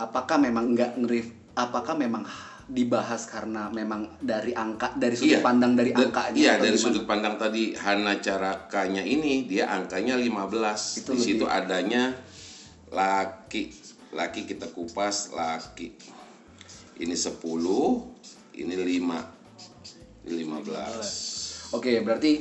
Apakah 0.00 0.40
memang 0.40 0.72
nggak 0.72 0.96
ngerif? 0.98 1.28
Apakah 1.54 1.94
memang 1.94 2.24
dibahas 2.64 3.28
karena 3.28 3.68
memang 3.68 4.08
dari 4.18 4.56
angka, 4.56 4.96
dari 4.96 5.12
sudut 5.14 5.44
pandang 5.44 5.76
dari 5.76 5.92
Da- 5.92 6.08
angkanya? 6.08 6.34
Iya, 6.40 6.52
dari 6.56 6.74
gimana? 6.74 6.82
sudut 6.82 7.04
pandang 7.04 7.34
tadi 7.36 7.76
Hana 7.76 8.16
Carakanya 8.18 9.04
ini 9.04 9.44
dia 9.44 9.68
angkanya 9.68 10.16
15. 10.16 11.04
Itu 11.04 11.12
Di 11.12 11.20
situ 11.20 11.44
lebih- 11.44 11.52
adanya 11.52 12.02
laki. 12.88 13.68
Laki 14.16 14.48
kita 14.48 14.72
kupas 14.72 15.30
laki. 15.30 15.92
Ini 16.96 17.12
10, 17.12 18.08
ini 18.56 18.74
5. 18.74 19.20
Ini 20.24 20.34
15. 20.40 21.74
Oke, 21.74 22.00
berarti 22.00 22.40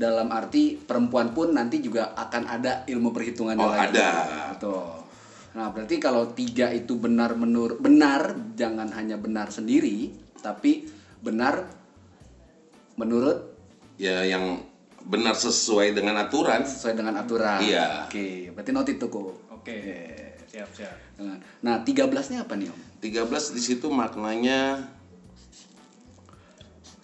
dalam 0.00 0.32
arti 0.32 0.80
perempuan 0.80 1.30
pun 1.30 1.52
nanti 1.52 1.78
juga 1.78 2.16
akan 2.16 2.48
ada 2.48 2.88
ilmu 2.88 3.12
perhitungannya 3.12 3.60
Oh, 3.60 3.68
lagi. 3.68 3.92
ada. 3.92 4.08
Betul. 4.56 4.88
Nah, 5.50 5.68
berarti 5.68 5.96
kalau 5.98 6.32
tiga 6.32 6.72
itu 6.72 6.96
benar 6.96 7.36
menur 7.36 7.76
benar, 7.76 8.32
jangan 8.54 8.88
hanya 8.90 9.20
benar 9.20 9.52
sendiri, 9.52 10.08
tapi 10.40 10.88
benar 11.20 11.68
menurut 12.96 13.52
Ya 14.00 14.24
yang 14.24 14.64
benar 15.04 15.36
sesuai 15.36 15.92
dengan 15.92 16.16
aturan. 16.16 16.64
sesuai 16.64 16.96
dengan 16.96 17.20
aturan. 17.20 17.60
Iya. 17.60 18.08
Oke, 18.08 18.48
berarti 18.50 18.70
notit 18.72 18.96
tuh 18.96 19.12
kok. 19.12 19.52
Oke, 19.52 19.76
siap 20.48 20.72
siap. 20.72 20.96
Nah, 21.60 21.84
13-nya 21.84 22.48
apa 22.48 22.56
nih, 22.56 22.72
Om? 22.72 22.80
13 23.00 23.52
di 23.52 23.60
situ 23.60 23.92
maknanya 23.92 24.88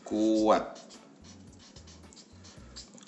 kuat. 0.03 0.86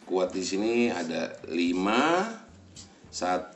Kuat 0.08 0.32
di 0.32 0.40
sini 0.40 0.88
ada 0.88 1.36
5 1.52 3.12
1 3.12 3.52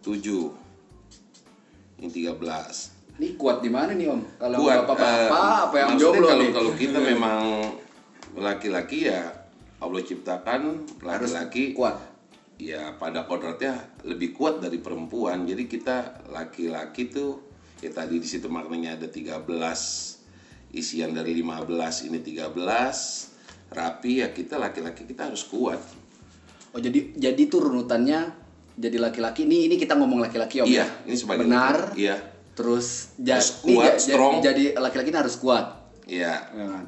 7. 0.00 2.00
Ini 2.00 2.08
13. 2.08 3.20
Ini 3.20 3.36
kuat 3.36 3.60
di 3.60 3.68
mana 3.68 3.92
nih, 3.92 4.08
Om? 4.08 4.40
Kalau 4.40 4.56
Kuat 4.64 4.88
bapak-bapak 4.88 5.36
eh, 5.36 5.60
apa 5.68 5.76
yang 5.76 5.92
maksudnya 5.92 6.00
jomblo 6.00 6.32
kalau 6.32 6.40
nih? 6.40 6.48
kalau 6.56 6.72
kita 6.72 6.98
memang 7.04 7.40
laki-laki 8.40 9.12
ya 9.12 9.36
Allah 9.84 10.00
ciptakan 10.00 10.88
laki-laki 11.04 11.76
kuat. 11.76 12.16
ya 12.56 12.96
pada 12.96 13.28
kodratnya 13.28 14.00
lebih 14.08 14.32
kuat 14.32 14.64
dari 14.64 14.80
perempuan. 14.80 15.44
Jadi 15.44 15.68
kita 15.68 16.24
laki-laki 16.32 17.12
tuh 17.12 17.44
ya 17.84 17.92
tadi 17.92 18.16
di 18.16 18.24
situ 18.24 18.48
maknanya 18.48 18.96
ada 18.96 19.12
13 19.12 19.44
isian 20.72 21.12
dari 21.12 21.36
15 21.36 22.08
ini 22.08 22.24
13 22.24 23.35
rapi 23.70 24.22
ya 24.22 24.30
kita 24.30 24.56
laki-laki 24.56 25.04
kita 25.04 25.26
harus 25.30 25.42
kuat. 25.46 25.80
Oh, 26.70 26.80
jadi 26.80 27.16
jadi 27.16 27.42
tuh 27.48 27.66
runutannya 27.66 28.30
jadi 28.76 29.00
laki-laki. 29.00 29.48
Ini 29.48 29.72
ini 29.72 29.76
kita 29.80 29.96
ngomong 29.96 30.20
laki-laki, 30.20 30.60
Om. 30.60 30.68
Iya, 30.68 30.84
ya? 30.84 30.86
ini 31.08 31.16
sebagai 31.16 31.48
benar. 31.48 31.96
Iya. 31.96 32.16
Terus 32.52 33.16
ja- 33.16 33.40
Harus 33.40 33.64
ini 33.64 33.74
kuat, 33.76 33.92
ja- 33.96 34.00
strong. 34.00 34.34
Jadi 34.44 34.64
laki-laki 34.76 35.08
ini 35.08 35.18
harus 35.18 35.36
kuat. 35.40 35.66
Iya. 36.04 36.34
Ya? 36.52 36.84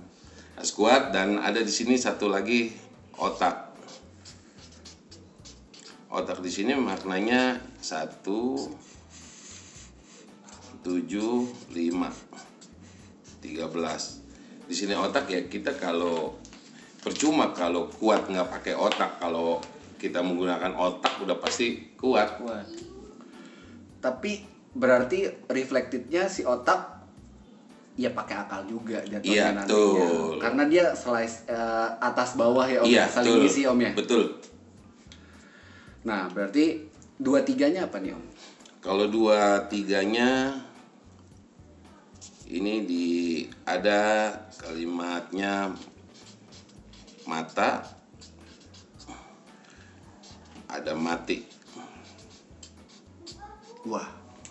Harus 0.56 0.72
kuat 0.76 1.14
dan 1.16 1.40
ada 1.40 1.60
di 1.64 1.72
sini 1.72 1.96
satu 1.96 2.28
lagi 2.28 2.72
otak. 3.16 3.72
Otak 6.08 6.40
di 6.40 6.48
sini 6.48 6.72
maknanya 6.76 7.60
satu 7.80 8.56
tujuh 10.80 11.44
lima 11.74 12.08
tiga 13.40 13.68
belas. 13.68 14.20
di 14.68 14.76
sini 14.76 14.92
otak 14.92 15.32
ya 15.32 15.40
kita 15.48 15.72
kalau 15.80 16.36
percuma 16.98 17.54
kalau 17.54 17.86
kuat 17.98 18.26
nggak 18.26 18.48
pakai 18.48 18.74
otak 18.74 19.22
kalau 19.22 19.62
kita 19.98 20.22
menggunakan 20.22 20.74
otak 20.78 21.18
udah 21.22 21.36
pasti 21.42 21.94
kuat 21.98 22.38
Kuat. 22.38 22.66
Tapi 23.98 24.46
berarti 24.78 25.26
reflectednya 25.50 26.30
si 26.30 26.46
otak 26.46 27.02
ya 27.98 28.14
pakai 28.14 28.46
akal 28.46 28.62
juga 28.70 29.02
jatuhnya 29.02 29.26
Iya, 29.26 29.46
nantinya. 29.58 30.06
Karena 30.38 30.62
dia 30.70 30.84
slice 30.94 31.50
eh, 31.50 31.88
atas 31.98 32.38
bawah 32.38 32.62
ya 32.62 32.78
om, 32.82 32.86
iya 32.86 33.06
ya? 33.06 33.10
saling 33.10 33.42
betul 33.42 33.48
isi 33.50 33.62
om 33.66 33.78
ya. 33.82 33.90
betul 33.98 34.22
Nah 36.06 36.30
berarti 36.30 36.86
dua 37.18 37.42
tiganya 37.42 37.90
apa 37.90 37.98
nih 37.98 38.14
om? 38.14 38.22
kalau 38.78 39.10
dua 39.10 39.66
tiganya 39.66 40.54
ini 42.48 42.86
di 42.86 43.06
ada 43.66 44.30
kalimatnya 44.56 45.74
mata 47.28 47.84
ada 50.68 50.92
mati 50.92 51.44
Wah 53.84 54.08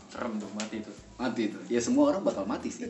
Serem 0.07 0.39
tuh 0.39 0.49
mati 0.55 0.79
tuh. 0.81 0.95
mati 1.19 1.41
itu. 1.51 1.59
Ya 1.67 1.77
semua 1.77 2.09
orang 2.09 2.23
bakal 2.23 2.47
mati 2.47 2.71
sih. 2.71 2.87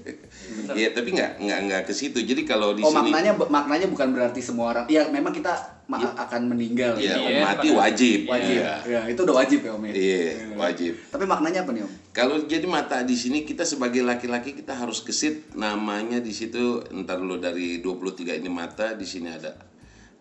Iya 0.75 0.93
tapi 0.93 1.11
nggak 1.11 1.41
nggak 1.41 1.59
nggak 1.65 1.81
ke 1.83 1.93
situ 1.95 2.19
jadi 2.21 2.45
kalau 2.45 2.71
di 2.71 2.83
oh 2.83 2.91
sini 2.91 3.09
maknanya 3.09 3.31
maknanya 3.35 3.87
bukan 3.89 4.13
berarti 4.13 4.39
semua 4.39 4.71
orang. 4.71 4.85
Ya 4.87 5.09
memang 5.09 5.33
kita 5.33 5.49
ma- 5.87 6.13
akan 6.13 6.51
meninggal. 6.51 6.95
ya 6.95 7.17
Iya, 7.17 7.41
mati 7.41 7.67
wajib 7.73 8.29
Wajib. 8.29 8.59
Iya. 8.61 8.73
Ya 8.85 9.01
itu 9.09 9.19
udah 9.23 9.35
wajib 9.39 9.59
ya 9.59 9.71
om 9.73 9.83
ya. 9.83 9.91
Iya, 9.91 10.23
wajib 10.55 10.93
Tapi 11.09 11.25
maknanya 11.25 11.59
apa 11.65 11.71
nih 11.73 11.83
om? 11.83 11.91
Kalau 12.13 12.35
jadi 12.45 12.67
mata 12.69 13.01
di 13.01 13.15
sini 13.17 13.43
kita 13.43 13.65
sebagai 13.65 14.05
laki-laki 14.05 14.53
kita 14.53 14.77
harus 14.77 15.01
kesit 15.01 15.51
namanya 15.57 16.21
di 16.21 16.31
situ 16.31 16.85
entar 16.93 17.17
lu 17.17 17.41
dari 17.41 17.81
23 17.81 18.39
ini 18.39 18.47
mata 18.47 18.93
di 18.93 19.03
sini 19.03 19.31
ada 19.31 19.51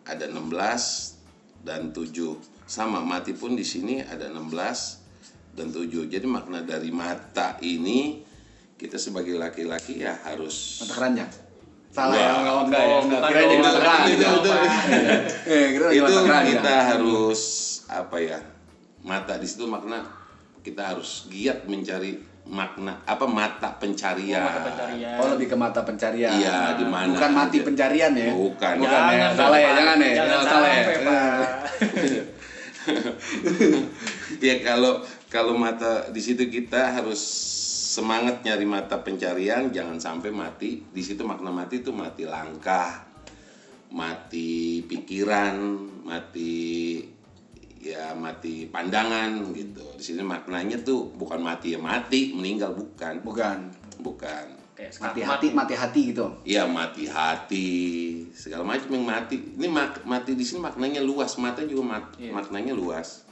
ada 0.07 0.25
16 0.25 1.67
dan 1.67 1.91
7. 1.91 2.39
Sama 2.67 2.99
mati 3.03 3.31
pun 3.31 3.55
di 3.55 3.63
sini 3.63 4.03
ada 4.03 4.27
16 4.27 5.03
dan 5.55 5.71
7. 5.71 6.07
Jadi 6.07 6.27
makna 6.27 6.63
dari 6.63 6.91
mata 6.91 7.59
ini 7.61 8.23
kita 8.77 8.97
sebagai 8.97 9.35
laki-laki 9.35 10.03
ya 10.03 10.15
harus 10.23 10.83
Mata 10.83 10.95
keranjang. 10.95 11.31
Salah 11.89 12.13
ya 12.13 12.31
enggak 12.37 12.55
enggak 12.67 12.83
ya. 12.83 12.97
Enggak 13.01 13.21
kira 13.25 13.41
jadi 13.41 13.57
mata 13.57 13.79
keranjang. 13.81 14.11
Itu- 14.13 14.27
itu- 14.37 14.55
Eh, 15.47 15.67
itu 15.97 16.13
kita 16.53 16.75
harus 16.93 17.41
apa 17.89 18.17
ya? 18.19 18.39
Mata 19.01 19.39
di 19.39 19.47
situ 19.47 19.65
makna 19.65 20.03
kita 20.61 20.83
harus 20.93 21.31
giat 21.31 21.65
mencari 21.65 22.19
makna 22.47 23.03
apa 23.03 23.27
mata 23.27 23.75
pencarian. 23.77 24.47
Mata 24.47 24.61
pencarian. 24.63 25.19
Oh 25.19 25.27
lebih 25.35 25.47
ke 25.51 25.57
mata 25.59 25.83
pencarian. 25.83 26.31
Iya, 26.31 26.79
di 26.79 26.87
mana 26.87 27.11
Bukan 27.11 27.31
mati 27.35 27.59
aja. 27.59 27.67
pencarian 27.67 28.13
ya. 28.15 28.31
Bukan. 28.33 28.75
Bukan 28.81 29.01
ya. 29.03 29.11
Jangan, 29.11 29.33
Salah 29.35 29.59
ya, 29.59 29.71
jangan 29.75 29.97
ya. 29.99 30.07
Jangan 30.15 30.31
Jangan 30.31 30.47
salah 30.47 30.71
ya. 30.71 30.85
ya 34.47 34.55
kalau 34.63 35.03
kalau 35.27 35.59
mata 35.59 36.07
di 36.15 36.23
situ 36.23 36.47
kita 36.47 36.95
harus 36.95 37.19
semangat 37.99 38.47
nyari 38.47 38.63
mata 38.63 39.03
pencarian 39.03 39.75
jangan 39.75 39.99
sampai 39.99 40.31
mati 40.31 40.87
di 40.87 41.03
situ 41.03 41.27
makna 41.27 41.51
mati 41.51 41.83
itu 41.83 41.91
mati 41.91 42.29
langkah 42.29 43.09
mati 43.91 44.85
pikiran 44.87 45.57
mati 46.05 47.01
ya 47.79 48.13
mati 48.13 48.67
pandangan 48.67 49.31
gitu 49.53 49.85
di 49.95 50.03
sini 50.03 50.21
maknanya 50.21 50.77
tuh 50.79 51.13
bukan 51.13 51.39
mati 51.39 51.73
ya 51.73 51.81
mati 51.81 52.33
meninggal 52.33 52.73
bukan 52.73 53.21
Bukan. 53.21 53.59
bukan 53.99 54.47
Kayak 54.77 54.93
Mati 55.01 55.21
hati, 55.23 55.47
mati 55.51 55.73
hati 55.73 56.01
gitu. 56.13 56.27
Iya 56.45 56.69
mati 56.69 57.09
hati 57.09 57.69
segala 58.31 58.61
macam 58.63 58.93
yang 58.93 59.05
mati 59.05 59.41
ini 59.41 59.65
mak- 59.67 60.05
mati 60.05 60.37
di 60.37 60.45
sini 60.45 60.61
maknanya 60.61 61.01
luas 61.01 61.33
mata 61.37 61.65
juga 61.65 61.97
mak- 61.97 62.13
Iya. 62.17 62.29
maknanya 62.31 62.77
luas 62.77 63.25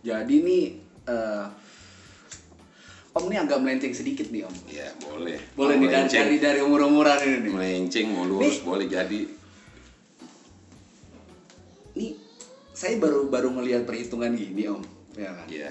Jadi 0.00 0.34
nih 0.40 0.64
eh, 1.04 1.44
Om 3.12 3.24
nih 3.26 3.38
agak 3.40 3.58
melenceng 3.60 3.92
sedikit 3.92 4.30
nih 4.30 4.42
Om. 4.42 4.54
Ya 4.66 4.88
boleh. 4.96 5.36
Boleh 5.52 5.74
Mau 5.76 5.82
nih 5.82 5.88
dari 5.90 6.08
dari, 6.08 6.36
dari 6.38 6.60
umur-umuran 6.60 7.18
ini 7.18 7.36
nih. 7.42 7.52
melenceng 7.52 8.06
mau 8.08 8.24
lurus 8.24 8.62
boleh 8.62 8.86
jadi. 8.86 9.41
Saya 12.82 12.98
baru 12.98 13.30
baru 13.30 13.54
ngelihat 13.54 13.86
perhitungan 13.86 14.34
gini 14.34 14.66
Om. 14.66 14.82
Ya 15.14 15.30
kan? 15.30 15.46
Ya. 15.46 15.70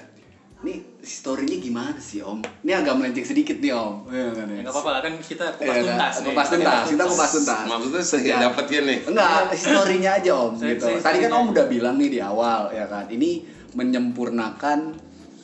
Nih 0.62 0.80
storynya 1.02 1.60
gimana 1.60 2.00
sih 2.00 2.24
Om? 2.24 2.40
Ini 2.64 2.72
agak 2.72 2.96
melenceng 2.96 3.26
sedikit 3.26 3.60
nih 3.60 3.68
Om. 3.68 4.08
Ya 4.08 4.32
kan? 4.32 4.46
Ya 4.48 4.58
nggak 4.64 4.72
apa-apa 4.72 4.90
lah 4.90 5.00
kan 5.04 5.14
kita 5.20 5.44
kupas 5.52 5.60
Iya 5.60 5.76
kan? 5.76 5.84
tuntas 5.84 6.14
nih. 6.14 6.24
Kupas 6.24 6.46
tuntas, 6.48 6.84
kita 6.88 7.04
kupas 7.04 7.30
tuntas. 7.36 7.64
Maksudnya 7.68 8.02
saya 8.02 8.24
Ya. 8.24 8.36
dapatnya 8.40 8.80
nih. 8.88 8.98
Enggak, 9.04 9.28
historinya 9.52 10.10
aja 10.16 10.32
Om 10.32 10.52
Saya- 10.56 10.70
gitu. 10.72 10.84
saya- 10.88 11.04
Tadi 11.04 11.18
kan 11.18 11.28
saya- 11.28 11.36
Om 11.36 11.46
udah 11.52 11.66
bilang 11.68 11.94
nih 12.00 12.08
di 12.08 12.20
awal 12.22 12.60
ya 12.72 12.86
kan. 12.88 13.04
Ini 13.06 13.30
menyempurnakan 13.76 14.78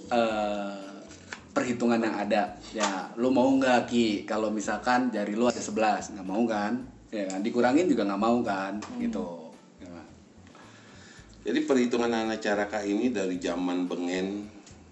eh, 0.09 0.73
perhitungan 1.53 2.01
yang 2.01 2.17
ada. 2.17 2.57
Ya, 2.73 3.13
lu 3.15 3.29
mau 3.29 3.45
nggak 3.45 3.85
Ki 3.85 4.25
kalau 4.25 4.49
misalkan 4.49 5.13
jari 5.13 5.37
lu 5.37 5.45
ada 5.45 5.61
11, 5.61 6.17
nggak 6.17 6.25
mau 6.25 6.49
kan? 6.49 6.81
Ya 7.11 7.29
kan, 7.29 7.45
dikurangin 7.45 7.85
juga 7.85 8.09
nggak 8.09 8.17
mau 8.19 8.41
kan? 8.41 8.81
Gitu. 8.97 9.48
Jadi 11.49 11.65
perhitungan 11.65 12.13
anak 12.13 12.45
caraka 12.45 12.85
ini 12.85 13.09
dari 13.09 13.41
zaman 13.41 13.89
Bengen 13.89 14.45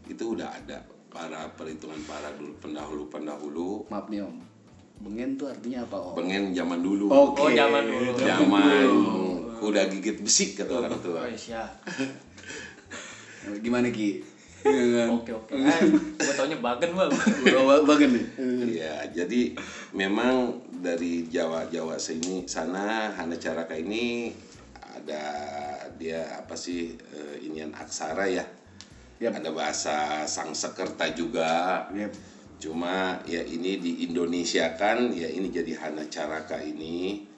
itu 0.09 0.33
udah 0.33 0.57
ada 0.57 0.81
para 1.12 1.53
perhitungan 1.53 2.01
para 2.09 2.33
dulu 2.33 2.57
pendahulu 2.57 3.03
pendahulu. 3.12 3.69
Maaf 3.92 4.09
nih 4.09 4.25
Om. 4.25 4.40
Bengen 5.05 5.37
tuh 5.37 5.53
artinya 5.53 5.85
apa 5.85 6.01
Om? 6.01 6.16
Bengen 6.16 6.57
zaman 6.57 6.81
dulu. 6.81 7.12
Oke. 7.12 7.45
Oh 7.45 7.51
zaman 7.53 7.85
dulu. 7.85 8.11
Zaman 8.16 8.88
kuda 9.61 9.83
gigit 9.92 10.16
besi 10.25 10.57
kata 10.57 10.81
orang 10.81 10.97
tua. 11.05 11.29
Oh, 11.29 11.37
siap. 11.37 11.77
Gimana 13.64 13.92
Ki? 13.92 14.25
Oke 15.12 15.37
oke. 15.37 15.53
Eh, 15.53 15.81
gua 16.16 16.33
taunya 16.40 16.57
bagen 16.57 16.97
bang. 16.97 17.12
Bagen 17.85 18.11
nih. 18.16 18.25
Ya, 18.81 19.05
jadi 19.12 19.53
memang 19.92 20.57
dari 20.73 21.29
Jawa 21.29 21.69
Jawa 21.69 22.01
sini 22.01 22.49
sana 22.49 23.12
Hana 23.12 23.37
Caraka 23.37 23.77
ini 23.77 24.33
ada 24.97 25.23
dia 25.97 26.41
apa 26.41 26.57
sih 26.57 26.97
eh, 26.97 27.37
inian 27.45 27.73
aksara 27.77 28.27
ya. 28.29 28.45
Yap. 29.17 29.41
Ada 29.41 29.51
bahasa 29.53 29.97
Sangsekerta 30.29 31.13
juga. 31.17 31.85
Yep. 31.93 32.13
Cuma 32.57 33.21
ya 33.29 33.45
ini 33.45 33.77
di 33.81 34.09
Indonesia 34.09 34.73
kan 34.81 35.13
ya 35.13 35.29
ini 35.29 35.53
jadi 35.53 35.77
Hana 35.77 36.09
Caraka 36.09 36.57
ini 36.57 37.29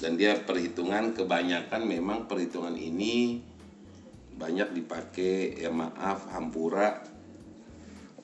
dan 0.00 0.16
dia 0.16 0.32
perhitungan 0.40 1.12
kebanyakan 1.12 1.84
memang 1.84 2.24
perhitungan 2.24 2.72
ini 2.72 3.44
banyak 4.32 4.72
dipakai 4.72 5.60
ya 5.60 5.68
maaf 5.68 6.32
hampura 6.32 7.04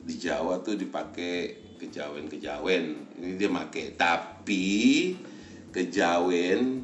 di 0.00 0.16
Jawa 0.16 0.64
tuh 0.64 0.80
dipakai 0.80 1.68
kejawen-kejawen 1.76 2.84
ini 3.20 3.36
dia 3.36 3.52
pakai 3.52 3.92
tapi 3.94 4.66
kejawen 5.68 6.82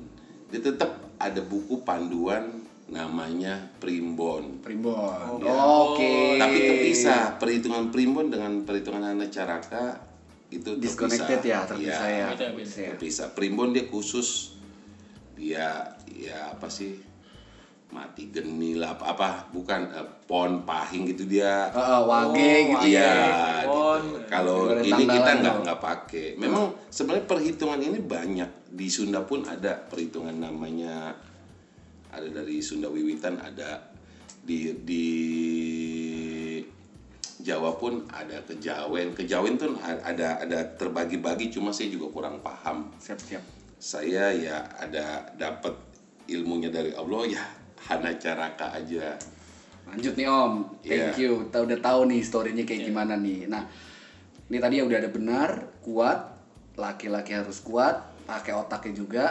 dia 0.52 0.60
tetap 0.60 1.03
ada 1.18 1.40
buku 1.40 1.82
panduan 1.86 2.64
namanya 2.84 3.64
primbon 3.80 4.60
Primbon. 4.60 5.40
Ya. 5.40 5.52
Oke. 5.56 6.36
tapi 6.36 6.58
terpisah 6.60 7.40
perhitungan 7.40 7.88
primbon 7.88 8.28
dengan 8.28 8.60
perhitungan 8.64 9.16
anak 9.16 9.32
caraka 9.32 10.00
itu 10.52 10.76
terpisah 10.76 10.84
Disconnected 10.84 11.40
ya, 11.42 11.60
terpisah 11.64 12.08
ya. 12.08 12.28
Beda, 12.30 12.36
beda. 12.36 12.44
Terpisah 12.52 12.80
ya. 12.80 12.90
terpisah 12.94 13.26
primbon 13.32 13.72
dia 13.72 13.84
khusus 13.88 14.54
dia 15.34 15.96
ya 16.14 16.54
apa 16.54 16.68
sih 16.70 17.03
mati 17.92 18.26
geni 18.32 18.74
lah 18.74 18.98
apa 18.98 19.04
apa 19.14 19.28
bukan 19.54 19.80
eh, 19.94 20.08
pon 20.26 20.66
pahing 20.66 21.14
gitu 21.14 21.30
dia 21.30 21.70
Heeh, 21.70 22.00
wage 22.02 22.50
gitu 22.74 22.86
Iya, 22.90 23.06
Wage, 23.06 23.66
pon. 23.70 24.02
gitu. 24.02 24.18
Kalau 24.26 24.58
ini 24.82 25.02
kita 25.06 25.30
nggak 25.38 25.56
nggak 25.62 25.80
pakai. 25.80 26.26
Memang 26.34 26.74
sebenarnya 26.90 27.24
perhitungan 27.28 27.78
ini 27.78 27.98
banyak 28.02 28.50
di 28.74 28.86
Sunda 28.90 29.22
pun 29.22 29.46
ada 29.46 29.78
perhitungan 29.78 30.34
namanya 30.34 31.14
ada 32.10 32.28
dari 32.30 32.58
Sunda 32.58 32.90
Wiwitan 32.90 33.38
ada 33.38 33.78
di 34.42 34.74
di 34.82 35.06
Jawa 37.44 37.76
pun 37.76 38.08
ada 38.10 38.40
kejawen. 38.42 39.12
Kejawen 39.12 39.54
tuh 39.54 39.76
ada 39.84 40.40
ada 40.40 40.58
terbagi-bagi 40.74 41.52
cuma 41.52 41.70
saya 41.70 41.92
juga 41.92 42.08
kurang 42.10 42.40
paham. 42.40 42.88
Siap-siap. 42.96 43.42
Saya 43.76 44.32
ya 44.32 44.64
ada 44.80 45.28
dapat 45.36 45.76
ilmunya 46.26 46.72
dari 46.72 46.90
Allah 46.96 47.22
ya 47.28 47.44
hana 47.84 48.10
caraka 48.16 48.72
aja. 48.72 49.16
Lanjut 49.84 50.16
nih 50.16 50.26
Om, 50.26 50.52
thank 50.80 51.16
Iya. 51.16 51.20
you. 51.20 51.32
Kita 51.48 51.58
udah 51.60 51.78
tahu 51.78 52.00
nih 52.08 52.20
storynya 52.24 52.64
kayak 52.64 52.88
gimana 52.88 53.14
nih. 53.14 53.44
Nah, 53.44 53.68
ini 54.48 54.56
tadi 54.56 54.80
ya 54.80 54.84
udah 54.88 54.98
ada 54.98 55.10
benar, 55.12 55.50
kuat, 55.84 56.18
laki-laki 56.74 57.36
harus 57.36 57.60
kuat, 57.60 58.00
pakai 58.24 58.56
otaknya 58.56 58.92
juga. 58.96 59.24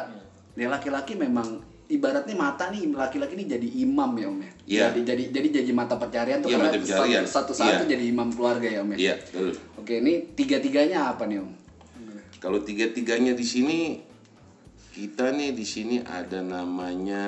Dia 0.54 0.70
laki-laki 0.70 1.18
memang 1.18 1.58
ibaratnya 1.90 2.38
mata 2.38 2.70
nih 2.70 2.90
laki-laki 2.90 3.34
ini 3.34 3.46
jadi 3.50 3.68
imam 3.82 4.12
ya 4.14 4.28
Om 4.30 4.40
ya. 4.40 4.52
Iya. 4.64 4.84
Jadi 4.94 5.00
jadi 5.04 5.24
jadi 5.34 5.48
jadi 5.62 5.72
mata 5.74 5.98
pencarian 5.98 6.38
tuh 6.40 6.54
Iya, 6.54 6.58
karena 6.62 6.70
mata 6.70 6.78
pencarian. 6.80 7.24
Satu, 7.26 7.52
satu 7.58 7.70
Iya. 7.74 7.82
tuh 7.82 7.88
jadi 7.90 8.04
imam 8.06 8.30
keluarga 8.30 8.68
ya 8.70 8.80
Om 8.86 8.90
ya. 8.94 8.98
Iya, 8.98 9.14
betul. 9.26 9.50
Oke, 9.82 9.94
ini 10.00 10.14
tiga-tiganya 10.38 11.10
apa 11.10 11.26
nih 11.26 11.42
Om? 11.42 11.52
Kalau 12.38 12.60
tiga-tiganya 12.62 13.34
di 13.34 13.46
sini 13.48 13.80
kita 14.94 15.34
nih 15.34 15.50
di 15.58 15.66
sini 15.66 15.98
ada 16.06 16.46
namanya 16.46 17.26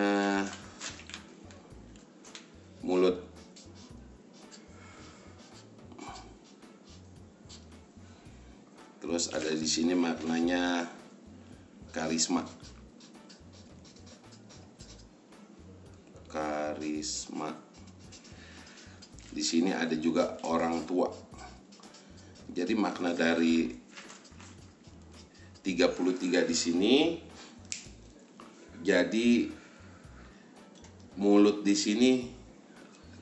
mulut. 2.86 3.17
Terus 9.02 9.34
ada 9.34 9.50
di 9.50 9.65
sini 9.65 9.98
maknanya 9.98 10.86
karisma. 11.89 12.45
Karisma. 16.30 17.50
Di 19.34 19.41
sini 19.41 19.74
ada 19.74 19.98
juga 19.98 20.38
orang 20.45 20.86
tua. 20.86 21.10
Jadi 22.54 22.71
makna 22.78 23.12
dari 23.17 23.67
33 25.65 26.45
di 26.45 26.56
sini 26.56 26.95
jadi 28.86 29.50
mulut 31.17 31.65
di 31.65 31.74
sini 31.74 32.35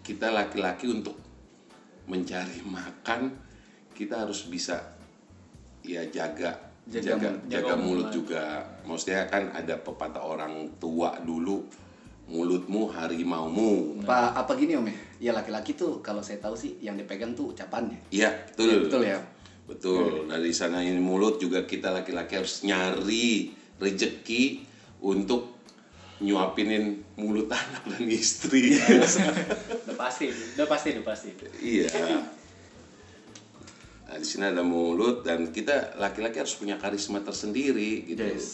kita 0.04 0.30
laki-laki 0.30 0.92
untuk 0.92 1.16
mencari 2.06 2.60
makan 2.62 3.32
kita 3.96 4.28
harus 4.28 4.46
bisa 4.46 4.94
ya 5.82 6.04
jaga 6.06 6.52
Jaga 6.84 7.16
jaga, 7.16 7.28
mulut. 7.32 7.48
jaga 7.48 7.74
mulut 7.74 7.88
mulut. 8.04 8.12
juga 8.12 8.44
maksudnya 8.84 9.24
kan 9.32 9.48
ada 9.56 9.80
pepatah 9.80 10.20
orang 10.20 10.68
tua 10.76 11.16
dulu 11.24 11.64
mulutmu 12.28 12.92
harimaumu 12.92 14.04
Apa 14.04 14.36
apa 14.36 14.52
gini 14.56 14.76
om 14.76 14.84
ya? 14.84 14.96
Ya 15.20 15.32
laki-laki 15.32 15.76
tuh 15.76 16.04
kalau 16.04 16.20
saya 16.20 16.44
tahu 16.44 16.56
sih 16.56 16.76
yang 16.80 17.00
dipegang 17.00 17.32
tuh 17.32 17.56
ucapannya. 17.56 18.00
iya 18.12 18.32
betul 18.52 18.68
Ya, 18.68 18.80
betul 18.84 19.02
ya. 19.06 19.20
Betul, 19.64 20.28
dari 20.28 20.52
sana 20.52 20.84
ini 20.84 21.00
mulut 21.00 21.40
juga 21.40 21.64
kita 21.64 21.88
laki-laki 21.96 22.36
harus 22.36 22.68
nyari 22.68 23.56
rejeki 23.80 24.60
untuk 25.00 25.63
nyuapinin 26.24 27.04
mulut 27.20 27.52
anak 27.54 27.84
dan 27.84 28.08
istri. 28.08 28.80
udah 28.80 29.96
pasti 30.00 30.32
udah 30.32 30.68
pasti 30.68 30.88
udah 30.96 31.06
pasti 31.06 31.30
iya. 31.60 31.88
Nah, 34.08 34.22
di 34.22 34.28
sini 34.30 34.46
ada 34.46 34.62
mulut 34.62 35.26
dan 35.26 35.50
kita 35.50 35.98
laki-laki 35.98 36.38
harus 36.38 36.54
punya 36.54 36.78
karisma 36.78 37.20
tersendiri 37.26 38.06
gitu. 38.08 38.22
Yes. 38.22 38.48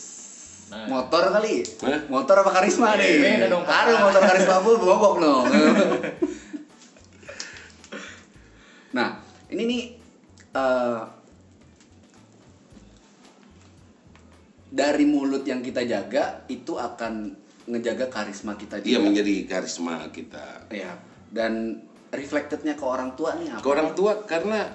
Nah. 0.71 0.87
Motor 0.87 1.35
kali. 1.35 1.67
Hah? 1.83 2.01
Motor 2.07 2.45
apa 2.45 2.51
karisma 2.53 2.95
nih? 2.95 3.19
beda 3.19 3.47
dong. 3.51 3.65
Aduh, 3.65 3.97
motor 4.07 4.21
karisma 4.23 4.53
apa 4.61 4.69
bobok 4.79 5.15
no. 5.19 5.33
nah, 8.97 9.19
ini 9.51 9.63
nih 9.65 9.83
eh, 10.55 11.01
dari 14.69 15.05
mulut 15.09 15.43
yang 15.43 15.65
kita 15.65 15.83
jaga 15.83 16.45
itu 16.47 16.77
akan 16.77 17.33
ngejaga 17.67 18.07
karisma 18.07 18.55
kita 18.55 18.79
Dia 18.79 18.97
juga. 18.97 19.09
menjadi 19.09 19.35
karisma 19.45 20.07
kita. 20.09 20.69
Ya. 20.69 20.95
Dan 21.29 21.83
reflectednya 22.09 22.73
ke 22.73 22.85
orang 22.85 23.13
tua 23.13 23.35
nih 23.35 23.51
apa? 23.51 23.61
Ke 23.61 23.67
orang 23.69 23.91
tua 23.93 24.23
karena 24.23 24.69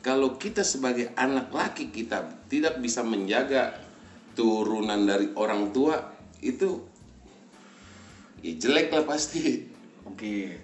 kalau 0.00 0.36
kita 0.36 0.62
sebagai 0.62 1.12
anak 1.12 1.52
laki 1.52 1.90
kita 1.90 2.24
tidak 2.48 2.80
bisa 2.80 3.02
menjaga 3.02 3.76
turunan 4.32 5.04
dari 5.04 5.28
orang 5.34 5.68
tua 5.70 6.00
itu 6.40 6.80
ya 8.40 8.52
jelek 8.56 8.88
lah 8.90 9.04
pasti. 9.04 9.68
Oke. 10.08 10.56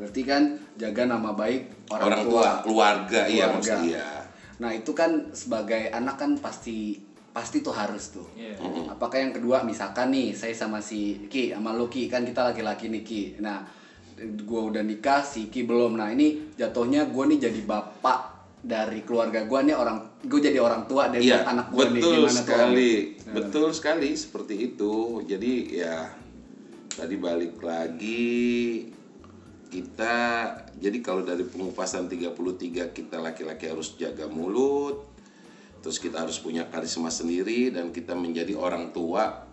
Berarti 0.00 0.22
kan 0.24 0.42
jaga 0.74 1.04
nama 1.04 1.36
baik 1.36 1.92
orang, 1.92 2.06
Orang, 2.08 2.22
tua, 2.24 2.48
keluarga, 2.64 3.20
iya 3.28 3.44
Keluarga. 3.44 3.52
maksudnya. 3.52 3.84
iya. 3.84 4.08
Nah 4.56 4.70
itu 4.72 4.92
kan 4.96 5.28
sebagai 5.36 5.92
anak 5.92 6.16
kan 6.16 6.40
pasti 6.40 6.96
pasti 7.32 7.64
tuh 7.64 7.72
harus 7.72 8.12
tuh. 8.12 8.28
Iya. 8.36 8.60
Apakah 8.92 9.18
yang 9.18 9.32
kedua 9.32 9.64
misalkan 9.64 10.12
nih 10.12 10.36
saya 10.36 10.52
sama 10.52 10.84
si 10.84 11.26
Ki 11.32 11.56
sama 11.56 11.72
lu 11.72 11.88
Ki 11.88 12.06
kan 12.06 12.22
kita 12.28 12.52
laki-laki 12.52 12.92
nih 12.92 13.02
Ki. 13.02 13.22
Nah 13.40 13.64
gua 14.44 14.68
udah 14.68 14.84
nikah 14.84 15.24
si 15.24 15.48
Ki 15.48 15.64
belum. 15.64 15.96
Nah 15.96 16.12
ini 16.12 16.52
jatuhnya 16.60 17.08
gua 17.08 17.24
nih 17.26 17.40
jadi 17.48 17.60
bapak 17.64 18.20
dari 18.62 19.02
keluarga 19.02 19.42
gua 19.48 19.64
nih 19.64 19.74
orang 19.74 19.98
gue 20.22 20.38
jadi 20.38 20.62
orang 20.62 20.86
tua 20.86 21.10
dari 21.10 21.26
Iya, 21.26 21.42
anak 21.42 21.74
gua 21.74 21.90
nih 21.90 21.98
betul 21.98 22.14
gimana 22.14 22.30
tuh, 22.30 22.38
sekali, 22.38 22.92
betul 23.34 23.68
sekali 23.74 24.10
seperti 24.14 24.54
itu. 24.70 24.94
Jadi 25.26 25.52
ya 25.82 26.14
tadi 26.92 27.16
balik 27.18 27.58
lagi 27.64 28.86
kita 29.72 30.14
jadi 30.76 30.98
kalau 31.00 31.24
dari 31.24 31.48
pengupasan 31.48 32.06
33 32.12 32.92
kita 32.92 33.16
laki-laki 33.16 33.72
harus 33.72 33.96
jaga 33.96 34.28
mulut, 34.28 35.11
terus 35.82 35.98
kita 35.98 36.22
harus 36.22 36.38
punya 36.38 36.70
karisma 36.70 37.10
sendiri 37.10 37.74
dan 37.74 37.90
kita 37.90 38.14
menjadi 38.14 38.54
orang 38.54 38.94
tua 38.94 39.44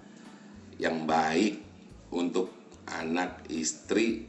yang 0.77 1.03
baik 1.03 1.59
untuk 2.13 2.53
anak, 2.87 3.43
istri 3.49 4.25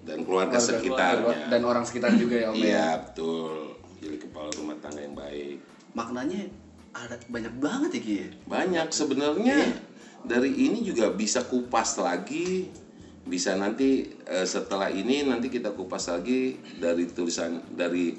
dan 0.00 0.24
keluarga, 0.24 0.56
Keluarga, 0.56 0.80
sekitarnya. 0.80 1.36
dan 1.52 1.60
orang 1.62 1.84
sekitar 1.84 2.16
juga 2.16 2.36
ya 2.36 2.48
Om 2.50 2.56
ya. 2.56 2.64
Iya, 2.64 2.88
betul. 3.04 3.52
Jadi 4.00 4.16
kepala 4.16 4.48
rumah 4.56 4.76
tangga 4.80 5.00
yang 5.00 5.12
baik. 5.12 5.60
Maknanya 5.92 6.40
ada 6.96 7.14
banyak 7.28 7.54
banget 7.60 7.90
ya 7.92 8.00
Ki. 8.00 8.14
ya? 8.16 8.28
Banyak 8.48 8.88
sebenarnya 8.90 9.58
dari 10.24 10.50
ini 10.56 10.80
juga 10.80 11.12
bisa 11.12 11.44
kupas 11.44 12.00
lagi. 12.00 12.72
Bisa 13.20 13.52
nanti 13.54 14.08
eh, 14.24 14.48
setelah 14.48 14.88
ini 14.88 15.22
nanti 15.22 15.52
kita 15.52 15.76
kupas 15.76 16.08
lagi 16.08 16.56
dari 16.80 17.04
tulisan 17.12 17.60
dari 17.68 18.16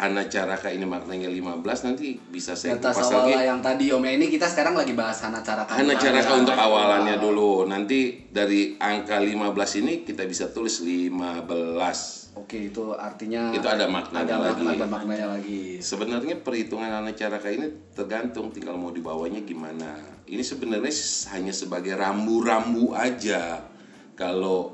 Hana 0.00 0.24
Caraka 0.32 0.72
ini 0.72 0.88
maknanya 0.88 1.28
15 1.28 1.60
nanti 1.84 2.16
bisa 2.16 2.56
saya 2.56 2.80
Data 2.80 2.96
kupas 2.96 3.12
lagi. 3.12 3.36
yang 3.36 3.60
tadi 3.60 3.92
Om 3.92 4.00
ya 4.00 4.12
ini 4.16 4.32
kita 4.32 4.48
sekarang 4.48 4.72
lagi 4.72 4.96
bahas 4.96 5.20
Hana 5.20 5.44
Caraka. 5.44 5.76
Hana. 5.76 5.92
Caraka 6.00 6.40
untuk 6.40 6.56
awalannya 6.56 7.20
dulu. 7.20 7.68
Nanti 7.68 8.24
dari 8.32 8.80
angka 8.80 9.20
15 9.20 9.80
ini 9.84 9.92
kita 10.08 10.24
bisa 10.24 10.48
tulis 10.56 10.80
15. 10.80 12.32
Oke, 12.40 12.72
itu 12.72 12.96
artinya 12.96 13.52
Itu 13.52 13.68
ada 13.68 13.84
maknanya 13.92 14.40
ada, 14.40 14.56
lagi. 14.56 14.64
Ada 14.64 14.86
maknanya 14.88 15.26
lagi. 15.36 15.84
Sebenarnya 15.84 16.40
perhitungan 16.40 16.88
anak 16.88 17.20
caraka 17.20 17.52
ini 17.52 17.92
tergantung 17.92 18.48
tinggal 18.56 18.80
mau 18.80 18.88
dibawanya 18.88 19.44
gimana. 19.44 20.00
Ini 20.24 20.40
sebenarnya 20.40 20.94
hanya 21.36 21.52
sebagai 21.52 21.92
rambu-rambu 21.92 22.96
aja. 22.96 23.68
Kalau 24.16 24.72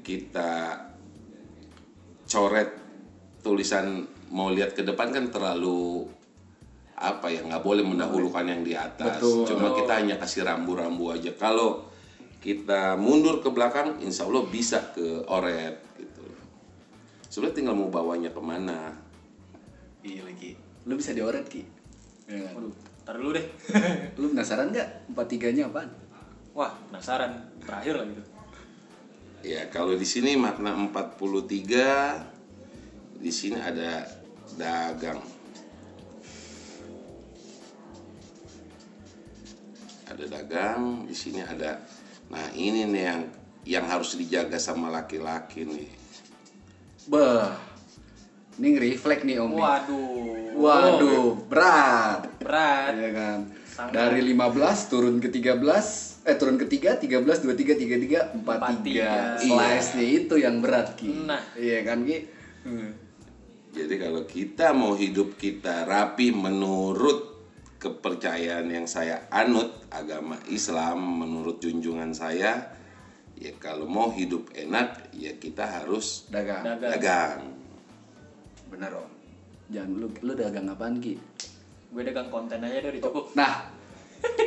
kita 0.00 0.88
coret 2.24 2.72
tulisan 3.44 4.16
mau 4.32 4.52
lihat 4.52 4.76
ke 4.76 4.84
depan 4.84 5.12
kan 5.12 5.24
terlalu 5.32 6.04
apa 6.98 7.30
ya 7.30 7.46
nggak 7.46 7.62
boleh 7.62 7.84
mendahulukan 7.86 8.44
yang 8.44 8.62
di 8.66 8.74
atas. 8.74 9.22
Betul. 9.22 9.54
Cuma 9.54 9.72
kita 9.74 10.02
hanya 10.02 10.18
kasih 10.18 10.44
rambu-rambu 10.44 11.14
aja. 11.14 11.30
Kalau 11.38 11.86
kita 12.42 12.98
mundur 12.98 13.42
ke 13.42 13.50
belakang, 13.50 13.98
insya 14.02 14.26
Allah 14.26 14.44
bisa 14.46 14.94
ke 14.94 15.22
oret 15.26 15.78
gitu. 15.98 16.24
Sebenarnya 17.30 17.56
tinggal 17.56 17.74
mau 17.78 17.90
bawanya 17.90 18.30
ke 18.34 18.42
mana. 18.42 18.94
Iya 20.02 20.26
lagi. 20.26 20.58
Lu 20.86 20.98
bisa 20.98 21.14
dioret 21.14 21.46
Ki. 21.46 21.62
Ya 22.28 22.44
waduh 22.52 22.88
tar 23.08 23.16
dulu 23.16 23.32
deh 23.32 23.46
Lu 24.20 24.36
penasaran 24.36 24.68
nggak 24.68 25.16
empat 25.16 25.26
tiganya 25.32 25.72
apaan? 25.72 25.88
wah 26.52 26.76
penasaran 26.92 27.40
terakhir 27.64 27.96
lah 27.96 28.04
gitu 28.04 28.20
Ya, 29.38 29.70
kalau 29.70 29.94
di 29.94 30.02
sini 30.02 30.34
makna 30.34 30.74
43 30.74 33.22
di 33.22 33.30
sini 33.30 33.54
ada 33.54 34.02
dagang. 34.56 35.20
Ada 40.08 40.24
dagang, 40.24 41.04
di 41.04 41.12
sini 41.12 41.44
ada 41.44 41.76
Nah, 42.28 42.46
ini 42.52 42.84
nih 42.84 43.04
yang 43.08 43.20
yang 43.68 43.84
harus 43.88 44.16
dijaga 44.16 44.60
sama 44.60 44.92
laki-laki 44.92 45.64
nih. 45.64 45.88
Bah. 47.08 47.56
Ini 48.58 48.74
refleks 48.74 49.22
nih 49.24 49.38
Om. 49.38 49.54
nih. 49.54 49.60
waduh 49.60 50.38
Waduh, 50.58 51.26
berat. 51.46 52.26
berat 52.42 52.92
Ya 52.98 53.10
kan. 53.14 53.38
Sangat. 53.70 53.94
Dari 53.94 54.20
15 54.34 54.90
turun 54.90 55.16
ke 55.22 55.30
13, 55.30 56.26
eh 56.26 56.34
turun 56.34 56.58
ke 56.58 56.66
3, 56.66 56.98
13, 56.98 57.46
23, 57.46 57.78
33, 57.78 58.34
43. 58.42 59.38
43. 59.38 59.46
Slice-nya 59.46 60.04
itu 60.04 60.34
yang 60.34 60.58
berat 60.58 60.98
Ki. 60.98 61.08
Nah. 61.24 61.40
Iya 61.54 61.86
kan 61.86 62.02
Ki? 62.02 62.26
Hmm. 62.66 62.90
Jadi 63.68 63.94
kalau 64.00 64.22
kita 64.24 64.72
mau 64.72 64.96
hidup 64.96 65.36
kita 65.36 65.84
rapi 65.84 66.32
menurut 66.32 67.36
kepercayaan 67.78 68.66
yang 68.72 68.86
saya 68.90 69.30
anut 69.30 69.86
agama 69.94 70.34
Islam 70.50 71.22
menurut 71.22 71.62
junjungan 71.62 72.10
saya 72.10 72.74
ya 73.38 73.54
kalau 73.62 73.86
mau 73.86 74.10
hidup 74.10 74.50
enak 74.50 75.14
ya 75.14 75.38
kita 75.38 75.62
harus 75.62 76.26
Dagang. 76.26 76.66
Dagang. 76.66 76.90
dagang. 76.90 77.40
Bener 78.66 78.90
Om. 78.98 79.10
Jangan 79.70 79.90
lu 79.94 80.08
lu 80.26 80.32
dagang 80.34 80.66
apaan 80.66 80.98
Ki? 80.98 81.14
gue 81.88 82.02
dagang 82.04 82.28
konten 82.28 82.60
aja 82.60 82.84
udah 82.84 83.00
cukup 83.00 83.32
Nah, 83.32 83.64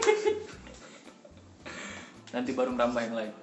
nanti 2.38 2.52
baru 2.54 2.78
nambah 2.78 3.02
yang 3.02 3.16
lain 3.18 3.34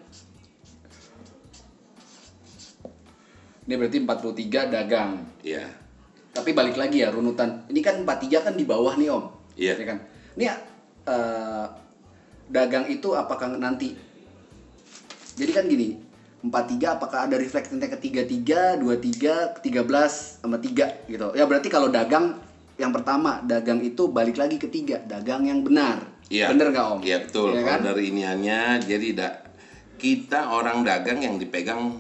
ini 3.69 3.75
berarti 3.77 4.01
43 4.01 4.73
dagang. 4.73 5.11
Ya, 5.45 5.69
Tapi 6.33 6.57
balik 6.57 6.81
lagi 6.81 7.05
ya 7.05 7.13
runutan. 7.13 7.69
Ini 7.69 7.81
kan 7.85 8.01
43 8.01 8.47
kan 8.49 8.55
di 8.57 8.65
bawah 8.65 8.97
nih 8.97 9.13
Om. 9.13 9.25
Iya. 9.61 9.77
Ya 9.77 9.85
kan? 9.85 9.99
Ini 10.41 10.45
eh, 11.05 11.67
dagang 12.49 12.89
itu 12.89 13.13
apakah 13.13 13.61
nanti 13.61 13.93
jadi 15.37 15.53
kan 15.53 15.65
gini 15.69 16.01
43 16.41 16.97
apakah 16.97 17.29
ada 17.29 17.37
reflectingnya 17.37 17.93
ke 17.93 17.99
33, 18.01 18.81
23, 18.81 19.59
ke 19.59 19.61
13 19.61 20.41
sama 20.41 20.57
3 20.57 21.11
gitu. 21.11 21.29
Ya 21.37 21.45
berarti 21.45 21.69
kalau 21.69 21.93
dagang 21.93 22.41
yang 22.79 22.95
pertama 22.95 23.43
dagang 23.43 23.83
itu 23.83 24.07
balik 24.09 24.39
lagi 24.39 24.57
ke 24.57 24.71
tiga 24.71 25.03
dagang 25.05 25.45
yang 25.45 25.61
benar. 25.67 26.09
Iya. 26.31 26.55
Bener 26.55 26.71
nggak 26.71 26.87
om? 26.89 27.01
Iya 27.03 27.27
betul. 27.27 27.53
Iya 27.53 27.67
Kalau 27.67 27.69
kan? 27.69 27.81
dari 27.85 28.03
iniannya 28.15 28.61
jadi 28.87 29.09
da, 29.19 29.29
kita 29.99 30.55
orang 30.55 30.87
dagang 30.87 31.19
yang 31.21 31.37
dipegang 31.37 31.99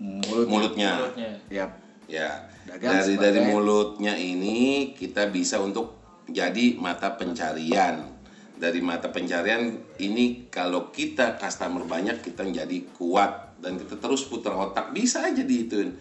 Mulut. 0.00 0.46
mulutnya. 0.48 0.92
Menurutnya. 1.00 1.30
Ya. 1.48 1.66
Ya. 2.06 2.30
Dagang 2.66 3.00
dari 3.00 3.14
sebagai- 3.14 3.24
dari 3.38 3.40
mulutnya 3.50 4.14
ini 4.18 4.92
kita 4.92 5.30
bisa 5.30 5.62
untuk 5.62 5.96
jadi 6.26 6.74
mata 6.78 7.14
pencarian. 7.14 8.14
Dari 8.56 8.80
mata 8.80 9.12
pencarian 9.12 9.76
ini 10.00 10.48
kalau 10.48 10.88
kita 10.90 11.36
customer 11.36 11.84
banyak 11.84 12.24
kita 12.24 12.40
menjadi 12.42 12.88
kuat 12.96 13.60
dan 13.60 13.76
kita 13.76 14.00
terus 14.00 14.24
putar 14.24 14.56
otak 14.56 14.96
bisa 14.96 15.28
aja 15.28 15.44
diituin. 15.44 15.92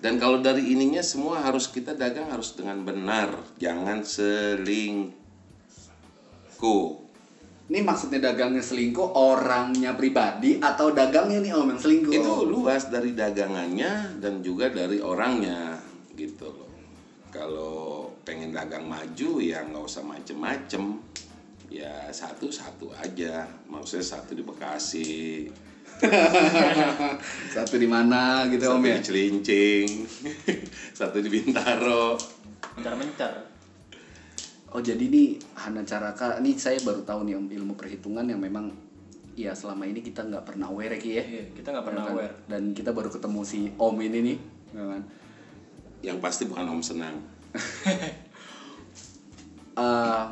Dan 0.00 0.16
kalau 0.16 0.40
dari 0.40 0.72
ininya 0.72 1.04
semua 1.04 1.44
harus 1.44 1.68
kita 1.68 1.92
dagang 1.92 2.32
harus 2.32 2.56
dengan 2.56 2.80
benar, 2.88 3.36
jangan 3.60 4.00
selingkuh. 4.00 5.12
Ini 7.70 7.86
maksudnya 7.86 8.18
dagangnya 8.18 8.66
selingkuh 8.66 9.14
orangnya 9.14 9.94
pribadi 9.94 10.58
atau 10.58 10.90
dagangnya 10.90 11.38
nih 11.38 11.54
om 11.54 11.70
yang 11.70 11.78
selingkuh? 11.78 12.10
itu 12.10 12.32
luas 12.42 12.90
dari 12.90 13.14
dagangannya 13.14 14.18
dan 14.18 14.42
juga 14.42 14.74
dari 14.74 14.98
orangnya 14.98 15.78
gitu 16.18 16.50
loh 16.50 16.70
kalau 17.30 18.10
pengen 18.26 18.50
dagang 18.50 18.90
maju 18.90 19.38
ya 19.38 19.62
nggak 19.62 19.86
usah 19.86 20.02
macem-macem 20.02 20.98
ya 21.70 22.10
satu 22.10 22.50
satu 22.50 22.90
aja 22.90 23.46
maksudnya 23.70 24.18
satu 24.18 24.34
di 24.34 24.42
Bekasi 24.42 25.46
Satu 27.54 27.76
di 27.76 27.84
mana 27.84 28.48
gitu 28.48 28.66
satu 28.66 28.80
om 28.80 28.84
ya? 28.88 28.98
di 28.98 29.02
Cilincing 29.04 29.88
satu 30.98 31.22
di 31.22 31.28
Bintaro 31.28 32.16
Mencar-mencar. 32.74 33.59
Oh 34.70 34.78
jadi 34.78 35.02
ini 35.02 35.34
Hana 35.58 35.82
Caraka, 35.82 36.38
ini 36.38 36.54
saya 36.54 36.78
baru 36.86 37.02
tahu 37.02 37.26
nih 37.26 37.34
om 37.34 37.46
ilmu 37.50 37.74
perhitungan 37.74 38.22
yang 38.22 38.38
memang 38.38 38.70
ya 39.34 39.50
selama 39.50 39.82
ini 39.82 39.98
kita 39.98 40.22
nggak 40.22 40.46
pernah 40.46 40.70
aware 40.70 40.94
Ki, 40.94 41.18
ya. 41.18 41.24
Iya, 41.26 41.44
kita 41.58 41.74
nggak 41.74 41.86
pernah 41.90 42.02
Ya 42.02 42.06
kan? 42.06 42.14
aware. 42.14 42.34
Dan 42.46 42.62
kita 42.70 42.90
baru 42.94 43.10
ketemu 43.10 43.40
si 43.42 43.66
Om 43.74 43.96
ini 43.98 44.18
nih, 44.22 44.38
ya 44.74 44.84
kan? 44.86 45.02
yang 46.00 46.18
pasti 46.22 46.46
bukan 46.46 46.64
Om 46.70 46.82
Senang 46.82 47.16
Eh, 49.80 50.24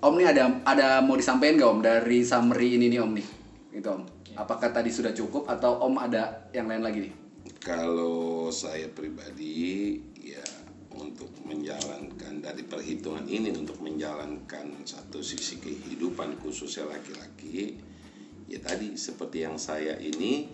om 0.00 0.14
nih 0.14 0.28
ada 0.28 0.44
ada 0.62 0.88
mau 1.02 1.16
disampaikan 1.18 1.56
nggak 1.58 1.70
Om 1.72 1.80
dari 1.82 2.18
summary 2.22 2.78
ini 2.78 2.86
nih 2.92 3.00
Om 3.02 3.12
nih, 3.16 3.26
gitu 3.74 3.88
Om. 3.90 4.02
Apakah 4.38 4.70
tadi 4.70 4.88
sudah 4.92 5.10
cukup 5.12 5.48
atau 5.50 5.82
Om 5.82 5.98
ada 5.98 6.46
yang 6.54 6.70
lain 6.70 6.84
lagi 6.84 6.98
nih? 7.08 7.12
Kalau 7.58 8.48
saya 8.48 8.86
pribadi 8.92 9.98
ya 10.11 10.11
untuk 11.02 11.28
menjalankan 11.42 12.38
dari 12.38 12.62
perhitungan 12.62 13.26
ini 13.26 13.50
untuk 13.50 13.82
menjalankan 13.82 14.86
satu 14.86 15.18
sisi 15.18 15.58
kehidupan 15.58 16.38
khususnya 16.38 16.86
laki-laki 16.86 17.76
ya 18.46 18.62
tadi 18.62 18.94
seperti 18.94 19.42
yang 19.42 19.58
saya 19.58 19.98
ini 19.98 20.46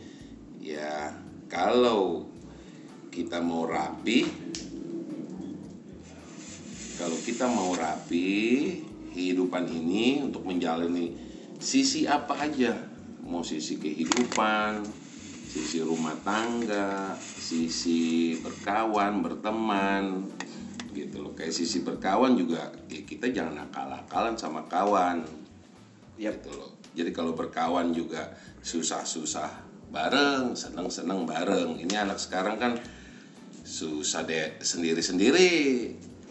ya 0.65 1.13
kalau 1.53 2.25
kita 3.13 3.45
mau 3.45 3.69
rapi 3.69 4.25
kalau 6.97 7.19
kita 7.23 7.47
mau 7.47 7.77
rapi 7.77 8.29
kehidupan 9.13 9.67
ini 9.71 10.23
untuk 10.23 10.47
menjalani 10.47 11.15
sisi 11.59 12.07
apa 12.07 12.47
aja 12.47 12.75
mau 13.27 13.43
sisi 13.43 13.77
kehidupan 13.77 14.87
sisi 15.49 15.83
rumah 15.83 16.15
tangga 16.23 17.17
sisi 17.19 18.37
berkawan 18.39 19.25
berteman 19.25 20.29
gitu 21.01 21.21
loh 21.21 21.33
kayak 21.33 21.51
sisi 21.51 21.81
berkawan 21.81 22.35
juga 22.35 22.67
ya 22.87 23.01
kita 23.01 23.29
jangan 23.29 23.55
akal-akalan 23.65 24.35
sama 24.35 24.67
kawan 24.67 25.23
Yap. 26.17 26.35
gitu 26.37 26.51
loh 26.53 26.71
jadi 26.93 27.11
kalau 27.11 27.33
berkawan 27.33 27.91
juga 27.91 28.35
susah-susah 28.61 29.51
bareng 29.89 30.53
seneng-seneng 30.53 31.23
bareng 31.25 31.79
ini 31.79 31.95
anak 31.95 32.19
sekarang 32.19 32.57
kan 32.57 32.73
susah 33.61 34.23
deh 34.23 34.59
sendiri-sendiri 34.59 35.53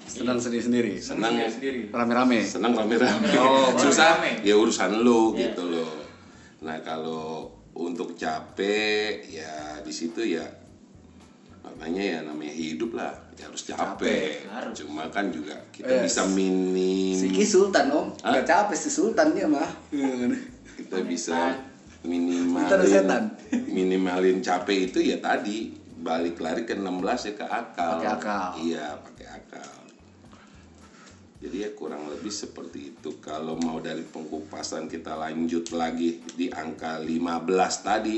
Senang 0.08 0.40
sendiri-sendiri, 0.40 1.04
senang 1.04 1.36
sendiri. 1.52 1.92
rame-rame. 1.92 2.40
senang 2.40 2.72
rame-rame 2.72 3.28
Oh, 3.36 3.76
susah 3.84 4.16
rame. 4.18 4.40
ya 4.40 4.56
urusan 4.56 5.04
lu 5.04 5.36
Iya. 5.36 5.52
gitu 5.52 5.68
loh 5.68 5.94
nah 6.58 6.80
kalau 6.80 7.52
untuk 7.74 8.16
capek 8.16 9.28
ya 9.28 9.78
di 9.80 9.92
situ 9.92 10.24
ya 10.26 10.48
makanya 11.62 12.02
ya 12.02 12.20
namanya 12.24 12.50
hidup 12.50 12.96
lah 12.96 13.14
ya 13.14 13.27
harus 13.40 13.62
capek, 13.64 14.50
Harus. 14.50 14.74
cuma 14.80 15.06
kan 15.08 15.30
juga 15.30 15.54
kita 15.70 15.94
Yes. 16.00 16.04
bisa 16.10 16.22
minim 16.28 17.14
Si 17.14 17.30
Ki 17.30 17.44
Sultan 17.44 17.86
Om, 17.88 18.08
Hah? 18.20 18.32
nggak 18.34 18.46
capek 18.46 18.78
si 18.78 18.90
Sultan 18.90 19.32
dia 19.32 19.46
mah. 19.46 19.70
kita 20.76 20.98
bisa 21.04 21.54
minimalin 22.02 22.66
Kita 22.66 22.78
minimalin 23.68 24.38
capek 24.40 24.78
itu 24.88 25.00
ya 25.02 25.18
tadi 25.18 25.70
balik 25.98 26.38
lari 26.38 26.64
ke 26.64 26.74
16 26.74 26.94
ya 27.26 27.34
ke 27.36 27.46
akal 27.46 27.92
Pakai 27.98 28.10
akal. 28.12 28.48
iya 28.58 28.86
pakai 28.96 29.28
akal 29.28 29.74
jadi 31.38 31.58
ya 31.60 31.72
kurang 31.72 32.06
lebih 32.08 32.30
seperti 32.30 32.94
itu 32.94 33.18
kalau 33.18 33.54
mau 33.56 33.78
dari 33.78 34.02
pengkupasan 34.02 34.86
kita 34.86 35.14
lanjut 35.14 35.70
lagi 35.70 36.22
di 36.32 36.50
angka 36.50 36.98
15 36.98 37.14
tadi 37.80 38.18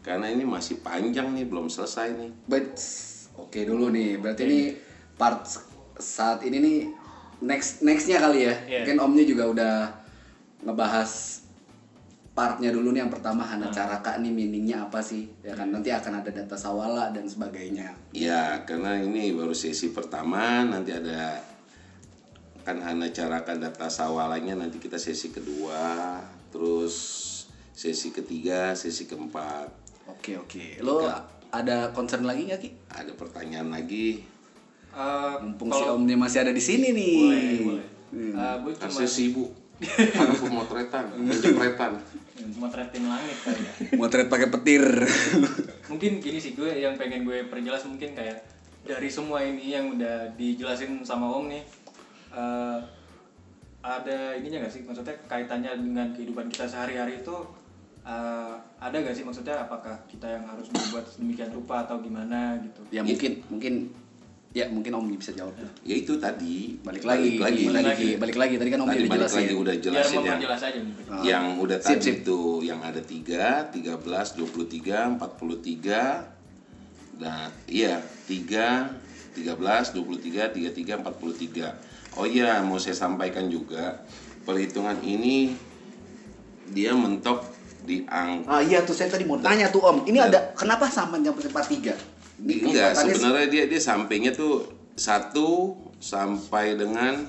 karena 0.00 0.28
ini 0.28 0.44
masih 0.44 0.76
panjang 0.78 1.32
nih 1.32 1.44
belum 1.44 1.68
selesai 1.68 2.12
nih 2.12 2.30
But 2.44 2.76
oke 3.38 3.60
dulu 3.62 3.94
nih, 3.94 4.18
berarti 4.18 4.42
ini 4.44 4.60
part 5.14 5.46
saat 5.98 6.42
ini 6.42 6.58
nih 6.58 6.78
next 7.42 7.86
nextnya 7.86 8.18
kali 8.18 8.50
ya. 8.50 8.54
Iya. 8.66 8.78
Mungkin 8.82 8.98
omnya 8.98 9.24
juga 9.24 9.44
udah 9.46 9.74
ngebahas 10.66 11.42
partnya 12.38 12.70
dulu 12.70 12.94
nih 12.94 13.02
yang 13.02 13.10
pertama 13.10 13.42
Hana 13.42 13.66
Caraka 13.74 14.14
nih 14.22 14.30
meaningnya 14.30 14.86
apa 14.86 15.02
sih? 15.02 15.26
Ya 15.42 15.58
kan 15.58 15.74
nanti 15.74 15.90
akan 15.90 16.22
ada 16.22 16.30
data 16.30 16.54
sawala 16.54 17.10
dan 17.10 17.26
sebagainya. 17.26 17.98
Ya, 18.14 18.62
karena 18.62 18.94
ini 19.02 19.34
baru 19.34 19.50
sesi 19.50 19.90
pertama, 19.90 20.62
nanti 20.62 20.94
ada 20.94 21.42
kan 22.62 22.78
hanya 22.78 23.10
carakan 23.10 23.58
data 23.58 23.90
sawalanya 23.90 24.54
nanti 24.54 24.78
kita 24.78 25.00
sesi 25.00 25.34
kedua, 25.34 26.22
terus 26.54 26.94
sesi 27.74 28.14
ketiga, 28.14 28.70
sesi 28.78 29.10
keempat. 29.10 29.70
Oke 30.06 30.38
oke. 30.38 30.78
Lo 30.78 31.02
ada 31.48 31.90
concern 31.90 32.22
lagi 32.22 32.44
nggak 32.44 32.60
Ki? 32.60 32.70
Ada 32.88 33.12
pertanyaan 33.14 33.68
lagi? 33.68 34.20
Eh, 34.88 35.34
Mumpung 35.40 35.68
si 35.68 35.78
kalau- 35.78 35.96
omnya 35.96 36.16
masih 36.16 36.38
ada 36.40 36.52
di 36.52 36.60
sini 36.60 36.90
nih. 36.90 37.16
boleh, 37.18 37.58
boleh. 37.62 37.86
Hmm. 38.08 38.32
Eh, 38.32 38.56
gue 38.62 38.72
cuma 38.74 39.00
sibuk. 39.04 39.50
Ada 40.18 40.34
pemotretan, 40.34 41.04
penjepretan. 41.14 41.92
cuma 42.50 42.66
tretin 42.66 43.06
langit 43.06 43.38
kali 43.40 43.60
ya. 43.60 43.72
Motret 43.94 44.26
pakai 44.26 44.48
petir. 44.48 44.82
mungkin 45.86 46.18
gini 46.18 46.34
sih 46.36 46.52
gue 46.52 46.66
yang 46.72 46.94
pengen 46.94 47.22
gue 47.22 47.46
perjelas 47.46 47.82
mungkin 47.84 48.10
kayak 48.10 48.42
dari 48.82 49.06
semua 49.06 49.38
ini 49.38 49.70
yang 49.70 49.90
udah 49.90 50.34
dijelasin 50.34 50.98
sama 51.02 51.26
om 51.28 51.46
nih 51.46 51.62
eh, 52.30 52.78
ada 53.78 54.18
ininya 54.34 54.64
gak 54.64 54.72
sih 54.72 54.82
maksudnya 54.82 55.14
kaitannya 55.24 55.70
dengan 55.76 56.10
kehidupan 56.10 56.46
kita 56.46 56.66
sehari-hari 56.66 57.22
itu 57.22 57.36
eh, 58.08 58.52
ada 58.78 58.96
gak 58.96 59.12
sih 59.12 59.22
maksudnya 59.22 59.60
apakah 59.60 60.00
kita 60.08 60.24
yang 60.26 60.48
harus 60.48 60.66
berbuat 60.66 61.04
sedemikian 61.04 61.52
rupa 61.52 61.84
atau 61.84 62.00
gimana 62.00 62.56
gitu 62.58 62.80
ya 62.88 63.04
mungkin 63.04 63.44
mungkin 63.46 63.74
ya 64.48 64.64
mungkin 64.72 64.96
om 64.96 65.04
bisa 65.12 65.36
jawab. 65.36 65.52
Ya 65.84 65.92
itu 65.92 66.16
tadi. 66.16 66.80
Balik 66.80 67.04
lagi, 67.04 67.36
lagi. 67.36 67.68
balik 67.68 67.68
lagi. 67.68 67.84
lagi, 67.84 68.08
balik 68.16 68.36
lagi. 68.40 68.54
Tadi 68.56 68.70
kan 68.72 68.80
om 68.80 68.88
Tadi 68.88 68.96
udah 68.96 69.04
balik 69.04 69.20
jelasin. 69.20 69.38
lagi 69.38 69.54
udah 69.54 69.74
jelasin 69.76 70.16
yang 70.16 70.24
memperjelas 70.24 70.62
aja 70.64 70.78
nih 70.80 70.94
Ah. 71.04 71.22
yang 71.22 71.44
udah 71.60 71.78
Sip, 71.78 71.84
tadi 71.84 72.00
sip. 72.02 72.16
itu 72.24 72.40
yang 72.64 72.80
ada 72.80 73.00
3, 73.04 73.68
13, 73.68 74.28
23, 74.34 74.96
43 75.20 76.00
Nah, 77.18 77.52
iya, 77.68 78.00
3, 78.24 78.88
13, 79.36 79.92
23, 79.92 80.48
33, 80.48 80.96
43 80.96 81.68
Oh 82.16 82.24
iya, 82.24 82.64
mau 82.64 82.80
saya 82.80 82.96
sampaikan 82.96 83.52
juga 83.52 84.00
Perhitungan 84.42 84.96
ini 85.04 85.52
dia 86.68 86.96
mentok 86.96 87.44
di 87.84 88.02
angka 88.08 88.48
Ah 88.48 88.60
iya 88.62 88.82
tuh 88.82 88.94
saya 88.94 89.10
tadi 89.10 89.24
mau 89.24 89.38
tanya 89.38 89.70
tuh 89.70 89.82
om. 89.82 90.02
Ini 90.04 90.18
ada 90.18 90.52
kenapa 90.54 90.88
sampai 90.88 91.22
nyampe 91.22 91.42
tempat 91.42 91.66
tiga? 91.68 91.94
Enggak, 92.38 92.94
sebenarnya 92.94 93.46
dia 93.50 93.64
dia 93.66 93.80
sampainya 93.82 94.30
tuh 94.30 94.62
1 94.94 95.34
sampai 95.98 96.78
dengan 96.78 97.26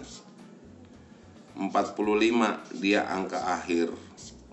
45 1.58 2.78
dia 2.78 3.04
angka 3.10 3.42
akhir 3.42 3.90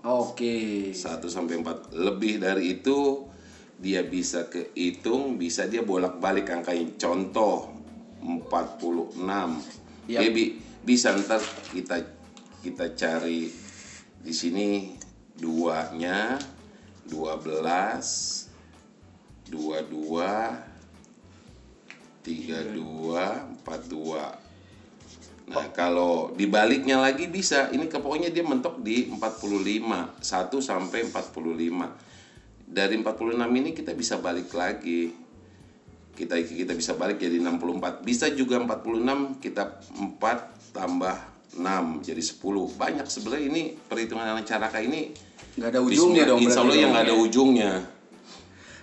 Oke. 0.01 0.91
1 0.91 0.97
sampai 1.29 1.61
4 1.61 1.93
lebih 1.93 2.41
dari 2.41 2.79
itu 2.79 3.29
dia 3.77 4.01
bisa 4.01 4.49
kehitung 4.49 5.37
bisa 5.37 5.69
dia 5.69 5.85
bolak-balik 5.85 6.49
angkanya 6.49 6.89
contoh 6.97 7.69
46 8.25 9.13
Yap. 10.09 10.19
dia 10.25 10.29
bi- 10.33 10.57
bisa 10.81 11.13
ntar 11.13 11.37
kita 11.69 12.01
kita 12.65 12.97
cari 12.97 13.45
di 14.17 14.33
sini 14.33 14.96
duanya 15.37 16.41
12 17.07 18.49
22 19.47 20.77
32 22.25 23.63
42 23.63 24.47
Nah, 25.47 25.71
kalau 25.71 26.35
dibaliknya 26.35 26.99
lagi 26.99 27.31
bisa. 27.31 27.71
Ini 27.71 27.87
ke 27.87 28.03
pokoknya 28.03 28.35
dia 28.35 28.43
mentok 28.43 28.83
di 28.83 29.07
45, 29.07 30.19
1 30.19 30.59
sampai 30.59 31.07
45. 31.07 31.87
Dari 32.67 32.99
46 32.99 33.47
ini 33.55 33.71
kita 33.71 33.95
bisa 33.95 34.19
balik 34.19 34.51
lagi. 34.51 35.15
Kita 36.19 36.35
kita 36.43 36.75
bisa 36.75 36.99
balik 36.99 37.23
jadi 37.23 37.39
64. 37.39 38.03
Bisa 38.03 38.27
juga 38.35 38.59
46 38.59 39.39
kita 39.39 39.79
4 40.19 40.75
tambah 40.75 41.36
6 41.57 42.05
jadi 42.05 42.21
10. 42.21 42.77
Banyak 42.77 43.07
sebenarnya 43.09 43.45
ini 43.49 43.61
perhitungan 43.75 44.23
anak 44.23 44.45
caraka 44.45 44.77
ini 44.77 45.11
Nggak 45.57 45.69
ada 45.73 45.81
ujungnya 45.81 46.23
dong 46.29 46.39
Insya 46.45 46.61
Allah 46.61 46.77
yang 46.77 46.91
nggak 46.93 47.05
ada 47.09 47.15
ya. 47.17 47.23
ujungnya. 47.25 47.71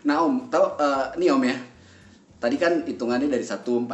Nah 0.04 0.16
om, 0.26 0.50
tahu 0.50 0.66
eh, 0.82 1.06
nih 1.22 1.28
om 1.30 1.42
ya. 1.46 1.56
Tadi 2.42 2.56
kan 2.58 2.82
hitungannya 2.84 3.30
dari 3.30 3.46
145 3.46 3.88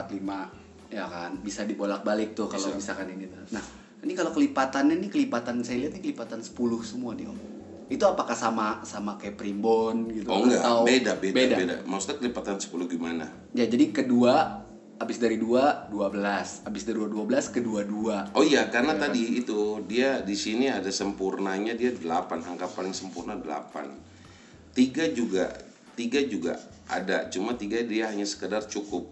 ya 0.91 1.07
kan, 1.07 1.31
bisa 1.39 1.63
dibolak-balik 1.63 2.35
tuh 2.35 2.51
kalau 2.51 2.75
misalkan 2.75 3.07
ini. 3.15 3.31
Nah, 3.55 3.63
ini 4.03 4.11
kalau 4.11 4.35
kelipatannya 4.35 4.99
nih 4.99 5.07
kelipatan 5.07 5.63
saya 5.63 5.87
lihat 5.87 5.95
ini 5.95 6.11
kelipatan 6.11 6.43
10 6.43 6.57
semua 6.83 7.15
nih 7.15 7.31
om. 7.31 7.39
Itu 7.87 8.03
apakah 8.09 8.35
sama 8.35 8.83
sama 8.83 9.15
kayak 9.21 9.39
primbon 9.39 10.11
gitu 10.11 10.31
Oh 10.31 10.47
enggak, 10.47 10.63
atau 10.63 10.83
beda, 10.83 11.13
beda, 11.19 11.57
beda, 11.59 11.75
Maksudnya 11.87 12.17
kelipatan 12.23 12.57
10 12.59 12.91
gimana? 12.91 13.27
Ya, 13.55 13.67
jadi 13.71 13.95
kedua 13.95 14.67
habis 15.01 15.17
dari 15.17 15.41
2 15.41 15.89
12, 15.89 16.69
habis 16.69 16.85
dari 16.85 17.01
2 17.01 17.09
12 17.09 17.57
kedua 17.57 17.81
2. 17.89 18.37
Oh 18.37 18.45
iya, 18.45 18.69
karena 18.69 18.93
tadi 19.01 19.41
itu 19.41 19.81
dia 19.89 20.21
di 20.21 20.37
sini 20.37 20.69
ada 20.69 20.93
sempurnanya 20.93 21.73
dia 21.73 21.89
8, 21.89 22.05
angka 22.45 22.69
paling 22.69 22.93
sempurna 22.93 23.33
8. 23.33 24.77
Tiga 24.77 25.09
juga, 25.09 25.57
tiga 25.97 26.21
juga 26.29 26.61
ada, 26.85 27.33
cuma 27.33 27.57
tiga 27.57 27.81
dia 27.81 28.13
hanya 28.13 28.29
sekedar 28.29 28.61
cukup. 28.69 29.09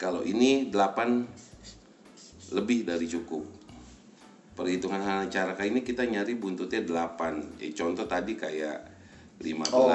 Kalau 0.00 0.24
ini 0.24 0.72
8 0.72 2.56
lebih 2.56 2.88
dari 2.88 3.04
cukup. 3.04 3.44
Perhitungan 4.54 5.02
hal 5.02 5.28
cara 5.28 5.52
kayak 5.58 5.70
ini 5.76 5.80
kita 5.84 6.08
nyari 6.08 6.40
buntutnya 6.40 6.80
8. 6.80 7.60
Eh, 7.60 7.76
contoh 7.76 8.08
tadi 8.08 8.32
kayak 8.32 8.96
15. 9.42 9.74
Oh, 9.74 9.90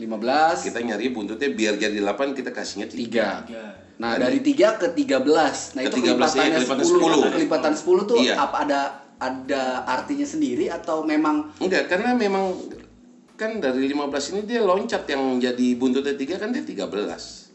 15 0.00 0.66
Kita 0.66 0.80
nyari 0.80 1.12
buntutnya 1.12 1.52
biar 1.52 1.76
jadi 1.78 2.00
8 2.00 2.34
kita 2.34 2.50
kasihnya 2.50 2.88
3. 2.90 3.46
3. 3.46 3.89
Nah, 4.00 4.16
dari 4.16 4.40
3 4.40 4.72
ke 4.72 4.88
13. 4.88 5.76
Nah, 5.76 5.82
itu 5.84 5.92
13, 5.92 6.32
iya, 6.32 6.48
kelipatannya 6.48 6.56
kelipatan 6.56 6.80
10. 6.82 6.96
10. 7.20 7.36
Kelipatan 7.36 7.72
10 7.76 8.00
tuh 8.02 8.16
Iya. 8.18 8.34
apa 8.34 8.56
ada 8.58 8.80
ada 9.20 9.62
artinya 9.84 10.24
sendiri 10.24 10.72
atau 10.72 11.04
memang 11.04 11.44
Enggak, 11.60 11.84
karena 11.86 12.16
memang 12.16 12.56
kan 13.36 13.60
dari 13.60 13.84
15 13.84 14.00
ini 14.30 14.40
dia 14.42 14.64
loncat 14.64 15.04
yang 15.04 15.36
jadi 15.36 15.66
buntutnya 15.76 16.16
3 16.16 16.40
kan 16.40 16.48
dia 16.48 16.64
13. 16.64 17.52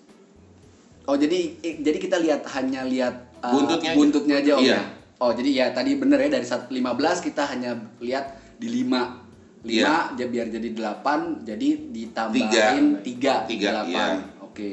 Oh 1.06 1.18
jadi 1.18 1.50
eh, 1.60 1.76
jadi 1.76 1.98
kita 1.98 2.18
lihat 2.20 2.46
hanya 2.52 2.82
lihat 2.84 3.14
uh, 3.40 3.50
Buntutnya 3.52 3.92
aja. 3.92 3.98
buntutnya 3.98 4.36
aja, 4.38 4.52
Om 4.56 4.62
Iya. 4.62 4.70
ya. 4.72 4.82
Oh 5.18 5.32
jadi 5.32 5.50
ya 5.52 5.66
tadi 5.72 5.92
bener 5.96 6.18
ya 6.20 6.30
dari 6.32 6.46
sat- 6.46 6.70
15 6.70 6.86
kita 7.20 7.42
hanya 7.48 7.74
lihat 7.98 8.26
di 8.56 8.70
5 8.72 9.02
5 9.62 9.66
Iya. 9.66 10.14
ja- 10.14 10.30
biar 10.30 10.46
jadi 10.48 10.70
8 10.70 11.42
jadi 11.42 11.68
ditambahin 11.90 13.02
3 13.02 13.50
Tiga, 13.50 13.82
8. 13.82 13.90
iya. 13.90 14.06
Oke. 14.40 14.72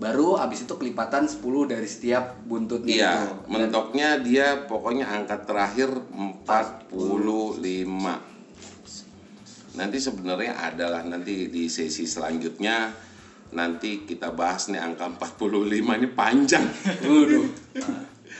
Baru 0.00 0.34
abis 0.34 0.64
itu 0.64 0.72
kelipatan 0.74 1.28
10 1.28 1.44
dari 1.68 1.84
setiap 1.84 2.40
buntutnya 2.42 2.88
Iya, 2.88 3.12
itu. 3.12 3.20
Dan- 3.20 3.36
mentoknya 3.46 4.08
dia 4.18 4.46
pokoknya 4.64 5.04
angka 5.04 5.44
terakhir 5.44 5.92
45. 6.08 8.16
Nanti 9.70 9.96
sebenarnya 10.00 10.56
adalah 10.58 11.04
nanti 11.04 11.46
di 11.46 11.68
sesi 11.68 12.02
selanjutnya 12.02 12.90
nanti 13.50 14.02
kita 14.02 14.30
bahas 14.30 14.66
nih 14.66 14.80
angka 14.80 15.06
45 15.10 15.94
ini 15.94 16.08
panjang. 16.08 16.64
Waduh. 17.04 17.44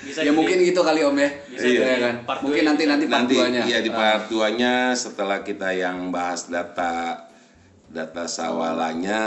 Bisa 0.00 0.22
ya 0.22 0.24
jadi- 0.24 0.32
mungkin 0.32 0.56
gitu 0.64 0.80
kali 0.80 1.02
Om 1.02 1.14
ya. 1.14 1.28
Bisa 1.46 1.66
Iya 1.66 1.78
jadi 1.84 2.00
kan. 2.00 2.14
part 2.24 2.38
Mungkin 2.40 2.62
nanti 2.64 2.82
ya. 2.82 2.88
nanti 2.88 3.04
part 3.04 3.14
nanti 3.20 3.34
2-nya. 3.36 3.62
iya 3.68 3.78
di 3.78 3.90
part 3.90 4.22
2-nya 4.26 4.74
setelah 4.94 5.38
kita 5.42 5.68
yang 5.70 6.08
bahas 6.08 6.46
data 6.46 7.26
data 7.86 8.22
sawalanya 8.24 9.22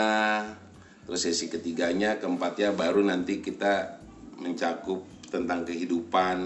terus 1.03 1.27
sesi 1.27 1.51
ketiganya 1.51 2.17
keempatnya 2.19 2.71
baru 2.71 3.03
nanti 3.03 3.43
kita 3.43 3.99
mencakup 4.39 5.03
tentang 5.27 5.67
kehidupan 5.67 6.37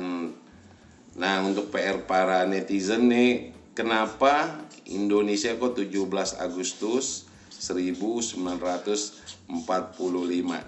nah 1.17 1.41
untuk 1.41 1.73
PR 1.73 2.05
para 2.05 2.45
netizen 2.45 3.09
nih 3.09 3.53
kenapa 3.73 4.65
Indonesia 4.89 5.53
kok 5.57 5.77
17 5.77 5.97
Agustus 6.39 7.27
1945 7.57 9.49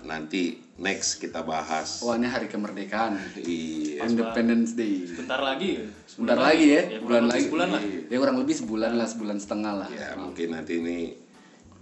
nanti 0.09 0.43
next 0.79 1.21
kita 1.21 1.45
bahas 1.45 2.01
Wah, 2.01 2.17
ini 2.17 2.25
hari 2.25 2.47
kemerdekaan. 2.49 3.19
iya 3.45 4.07
Independence 4.07 4.73
Day. 4.79 5.05
Bentar 5.05 5.43
lagi. 5.43 5.85
Sebentar 6.07 6.39
lagi 6.39 6.65
ya, 6.71 6.81
kurang 7.03 7.03
bulan 7.03 7.23
lagi. 7.27 7.45
Sebulan 7.45 7.67
lah. 7.67 7.81
Ya 8.07 8.17
kurang 8.17 8.37
lebih 8.39 8.55
sebulan 8.55 8.91
lah, 8.95 9.07
sebulan 9.11 9.37
setengah 9.43 9.73
lah. 9.85 9.89
Ya 9.91 10.15
mungkin 10.15 10.55
nanti 10.55 10.79
ini 10.79 10.97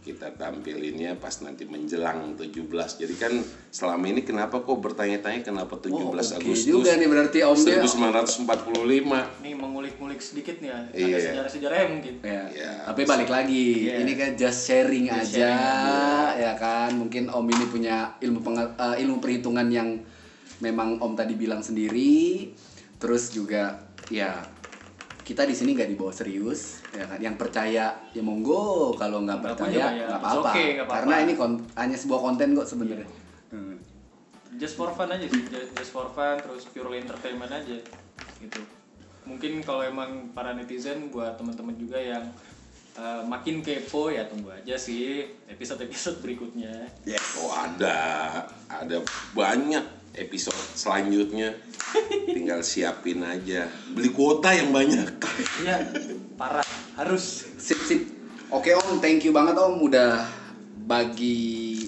kita 0.08 0.32
tampilinnya 0.34 1.20
pas 1.20 1.36
nanti 1.44 1.68
menjelang 1.68 2.40
17 2.40 2.64
Jadi 3.04 3.16
kan 3.20 3.34
selama 3.68 4.08
ini 4.08 4.24
kenapa 4.24 4.64
kok 4.64 4.80
bertanya-tanya 4.80 5.44
kenapa 5.44 5.76
17 5.76 5.92
Wah, 5.92 6.16
oke 6.16 6.40
Agustus 6.40 6.64
juga 6.64 6.96
nih 6.96 7.08
berarti 7.12 7.44
omnya. 7.44 7.84
1945 7.84 9.44
Nih 9.44 9.54
mengulik-ngulik 9.54 10.24
sedikit 10.24 10.64
nih 10.64 10.70
ya. 10.72 10.80
Ada 10.80 10.96
Iya. 10.98 11.18
sejarah-sejarahnya 11.20 11.88
mungkin. 11.92 12.14
Ya. 12.24 12.44
Ya, 12.50 12.72
Tapi 12.88 13.02
balik 13.04 13.30
lagi, 13.30 13.92
Iya. 13.92 13.96
ini 14.02 14.12
kan 14.16 14.30
just 14.34 14.64
sharing 14.64 15.12
Just 15.12 15.36
aja, 15.36 15.52
sharing 15.52 16.40
ya 16.40 16.52
kan. 16.56 16.90
Mungkin 16.96 17.28
Om 17.28 17.46
ini 17.46 17.66
punya 17.68 17.96
ilmu 18.18 18.40
eh, 18.56 18.96
ilmu 19.04 19.20
perhitungan 19.20 19.68
yang 19.68 20.00
memang 20.60 20.98
Om 20.98 21.14
tadi 21.14 21.36
bilang 21.36 21.60
sendiri. 21.60 22.48
Terus 22.98 23.30
juga 23.30 23.78
ya 24.08 24.42
kita 25.28 25.44
di 25.44 25.52
sini 25.52 25.76
nggak 25.76 25.92
dibawa 25.92 26.08
serius, 26.16 26.80
ya 26.96 27.04
kan. 27.04 27.20
Yang 27.20 27.36
percaya 27.36 27.92
ya 28.16 28.22
monggo, 28.24 28.96
kalau 28.96 29.28
nggak 29.28 29.44
percaya 29.44 29.92
ya. 29.92 30.08
nggak 30.08 30.20
apa-apa. 30.24 30.50
okay. 30.56 30.80
Karena 30.88 31.16
ini 31.28 31.34
kon- 31.36 31.68
hanya 31.76 32.00
sebuah 32.00 32.20
konten 32.24 32.56
kok 32.56 32.64
sebenarnya. 32.64 33.04
Hmm. 33.52 33.76
Just 34.56 34.80
for 34.80 34.88
fun 34.96 35.12
aja 35.12 35.28
sih. 35.28 35.44
Just, 35.52 35.92
for 35.92 36.08
fun 36.16 36.40
terus 36.40 36.64
purely 36.72 37.04
entertainment 37.04 37.52
aja 37.52 37.76
gitu. 38.40 38.62
Mungkin 39.28 39.60
kalau 39.68 39.84
emang 39.84 40.32
para 40.32 40.56
netizen 40.56 41.12
buat 41.12 41.36
teman-teman 41.36 41.76
juga 41.76 42.00
yang 42.00 42.24
uh, 42.96 43.20
makin 43.28 43.60
kepo 43.60 44.08
ya 44.08 44.24
tunggu 44.32 44.56
aja 44.56 44.80
sih 44.80 45.28
episode-episode 45.52 46.24
berikutnya. 46.24 46.88
Oh 47.44 47.52
ada 47.52 48.00
Ada 48.72 49.04
banyak 49.36 49.97
episode 50.18 50.58
selanjutnya 50.74 51.54
Tinggal 52.28 52.62
siapin 52.62 53.24
aja 53.24 53.70
Beli 53.96 54.12
kuota 54.12 54.52
yang 54.52 54.76
banyak 54.76 55.18
Iya, 55.64 55.88
parah. 56.36 56.66
Harus. 56.98 57.46
Sip 57.62 57.78
sip. 57.86 58.02
Oke 58.50 58.74
Om, 58.74 58.98
thank 58.98 59.22
you 59.22 59.30
banget 59.30 59.54
Om 59.54 59.86
udah 59.86 60.26
bagi 60.88 61.86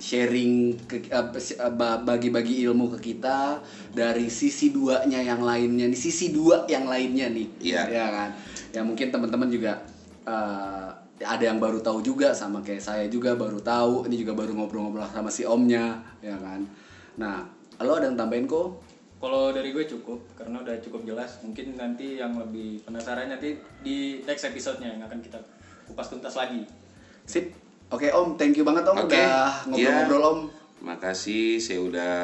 sharing 0.00 0.84
ke 0.88 1.06
eh, 1.06 1.26
ba- 1.72 2.00
bagi-bagi 2.00 2.60
ilmu 2.66 2.92
ke 2.96 3.12
kita 3.12 3.60
dari 3.92 4.28
sisi 4.28 4.72
duanya 4.72 5.20
yang 5.20 5.40
lainnya 5.40 5.88
nih, 5.88 5.96
sisi 5.96 6.32
dua 6.32 6.64
yang 6.68 6.84
lainnya 6.88 7.28
nih. 7.30 7.46
Iya. 7.60 7.82
Ya 7.88 8.06
kan. 8.08 8.30
Ya 8.72 8.80
mungkin 8.84 9.08
teman-teman 9.08 9.48
juga 9.48 9.80
eh, 10.24 10.88
ada 11.20 11.44
yang 11.44 11.60
baru 11.60 11.80
tahu 11.84 12.00
juga 12.00 12.32
sama 12.32 12.64
kayak 12.64 12.80
saya 12.84 13.04
juga 13.08 13.36
baru 13.36 13.60
tahu. 13.60 14.08
Ini 14.08 14.16
juga 14.20 14.32
baru 14.36 14.56
ngobrol-ngobrol 14.56 15.08
sama 15.12 15.28
si 15.32 15.44
Omnya, 15.44 16.00
ya 16.20 16.36
kan. 16.40 16.64
Nah, 17.20 17.44
lo 17.80 17.96
ada 17.96 18.06
yang 18.06 18.16
tambahin 18.16 18.44
kok? 18.44 18.80
Kalau 19.16 19.52
dari 19.52 19.70
gue 19.70 19.84
cukup 19.86 20.16
karena 20.32 20.60
udah 20.60 20.80
cukup 20.80 21.04
jelas. 21.04 21.40
Mungkin 21.40 21.76
nanti 21.76 22.16
yang 22.16 22.32
lebih 22.34 22.80
penasaran 22.82 23.28
nanti 23.28 23.52
di 23.78 23.96
next 24.22 24.44
episode-nya 24.46 24.88
yang 24.90 25.02
akan 25.02 25.20
kita 25.20 25.36
kupas 25.84 26.08
tuntas 26.08 26.32
lagi. 26.34 26.64
Sip. 27.24 27.52
Oke 27.90 28.06
Om, 28.08 28.36
thank 28.36 28.54
you 28.54 28.62
banget 28.62 28.86
Om 28.86 28.96
Oke. 28.96 29.12
udah 29.12 29.66
ngobrol-ngobrol 29.66 30.16
Iya. 30.16 30.30
Om. 30.30 30.40
Makasih 30.80 31.60
saya 31.60 31.80
udah 31.82 32.14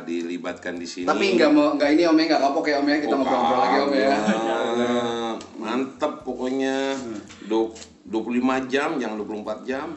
dilibatkan 0.00 0.76
di 0.76 0.86
sini 0.86 1.02
Tapi 1.04 1.34
nggak 1.34 1.50
mau 1.50 1.74
nggak 1.74 1.90
ini 1.90 2.06
om 2.06 2.14
ya 2.14 2.24
nggak 2.28 2.38
kapok 2.40 2.64
ya 2.64 2.78
om 2.78 2.86
ya 2.86 2.96
kita 3.00 3.10
Oh, 3.10 3.18
ngobrol-ngobrol 3.18 3.58
lagi 3.58 3.76
om 3.80 3.90
ya. 3.90 4.10
kagak. 4.14 5.36
Mantep 5.56 6.12
pokoknya 6.22 6.94
Du- 7.42 7.74
25 8.04 8.38
jam 8.68 8.94
jangan 8.94 9.18
24 9.18 9.66
jam 9.66 9.90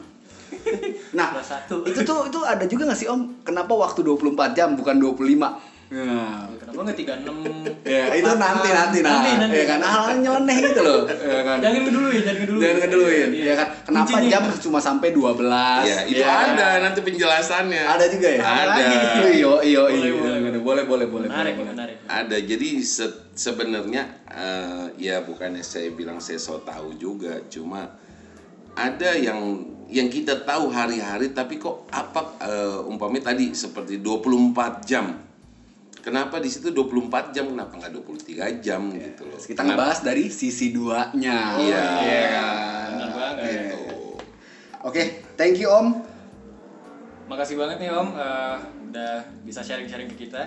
Nah 1.18 1.28
itu 1.82 2.00
tuh 2.02 2.18
itu 2.26 2.38
ada 2.40 2.64
juga 2.64 2.82
nggak 2.86 2.98
sih 2.98 3.06
om? 3.06 3.40
Kenapa 3.40 3.72
waktu 3.72 4.00
24 4.00 4.20
jam 4.52 4.74
bukan 4.74 4.96
25? 4.96 5.70
Nah, 5.90 6.46
Kenapa 6.54 6.86
nggak 6.86 6.98
36? 7.02 7.82
ya 7.82 8.14
itu 8.14 8.30
nanti 8.32 8.68
nanti 8.70 8.98
nah. 9.02 9.10
Nanti, 9.12 9.30
nanti. 9.42 9.56
Ya 9.58 9.66
kan 9.66 9.80
hal 9.82 10.02
nyeleneh 10.16 10.56
gitu 10.62 10.80
loh. 10.80 11.02
Ya 11.10 11.42
kan. 11.42 11.58
Jangan 11.58 11.80
ngeduluin, 11.82 12.20
jangan 12.20 12.38
ngeduluin. 12.38 12.62
Jangan 12.62 12.76
ngeduluin. 12.78 13.28
Iya. 13.32 13.42
Ya 13.42 13.54
kan. 13.58 13.66
Kenapa 13.82 14.06
Kuncinya 14.06 14.30
jam 14.30 14.42
cuma 14.62 14.78
sampai 14.78 15.08
12? 15.10 15.82
Ya, 15.82 15.98
itu 16.06 16.22
Ya 16.22 16.30
kan? 16.30 16.46
ada 16.54 16.68
nanti 16.80 17.00
penjelasannya. 17.02 17.82
Ada 17.84 18.04
juga 18.06 18.28
ya? 18.30 18.38
Ada. 18.38 18.82
Iyo 19.28 19.52
iyo 19.60 19.82
Boleh, 19.84 19.98
iyo. 19.98 20.14
boleh. 20.16 20.60
Boleh 20.60 20.84
boleh 20.86 21.06
boleh. 21.10 21.26
Menarik, 21.26 21.54
boleh. 21.58 21.72
menarik. 21.74 21.96
Ada. 22.06 22.36
Jadi 22.38 22.68
se- 22.80 23.26
sebenarnya 23.34 24.02
eh, 24.30 24.84
ya 24.96 25.26
bukannya 25.26 25.66
saya 25.66 25.90
bilang 25.90 26.22
saya 26.22 26.38
so 26.38 26.62
tahu 26.62 26.94
juga, 26.94 27.42
cuma 27.46 27.98
ada 28.72 29.10
yang 29.12 29.66
yang 29.90 30.06
kita 30.06 30.46
tahu 30.46 30.70
hari-hari 30.70 31.34
tapi 31.34 31.58
kok 31.58 31.90
apa 31.90 32.38
eh, 32.46 32.78
umpamanya 32.86 33.34
tadi 33.34 33.50
seperti 33.52 33.98
24 33.98 34.86
jam. 34.86 35.18
Kenapa 36.00 36.40
di 36.40 36.48
situ 36.48 36.72
24 36.72 37.34
jam 37.36 37.52
kenapa 37.52 37.76
nggak 37.76 37.92
23 37.92 38.64
jam 38.64 38.88
gitu 38.88 39.28
loh. 39.28 39.36
Kita 39.36 39.60
Kenapa? 39.60 39.92
ngebahas 39.92 39.98
dari 40.00 40.32
sisi 40.32 40.72
duanya. 40.72 41.60
Iya. 41.60 41.84
Iya 42.00 42.22
kan. 42.32 42.90
Banget. 43.12 43.44
Gitu. 43.44 43.80
Oke, 44.80 45.02
thank 45.36 45.60
you 45.60 45.68
Om. 45.68 45.86
Makasih 47.28 47.60
banget 47.60 47.76
nih 47.84 47.90
Om 47.92 48.08
eh, 48.16 48.56
udah 48.90 49.12
bisa 49.44 49.60
sharing-sharing 49.60 50.08
ke 50.08 50.24
kita. 50.24 50.40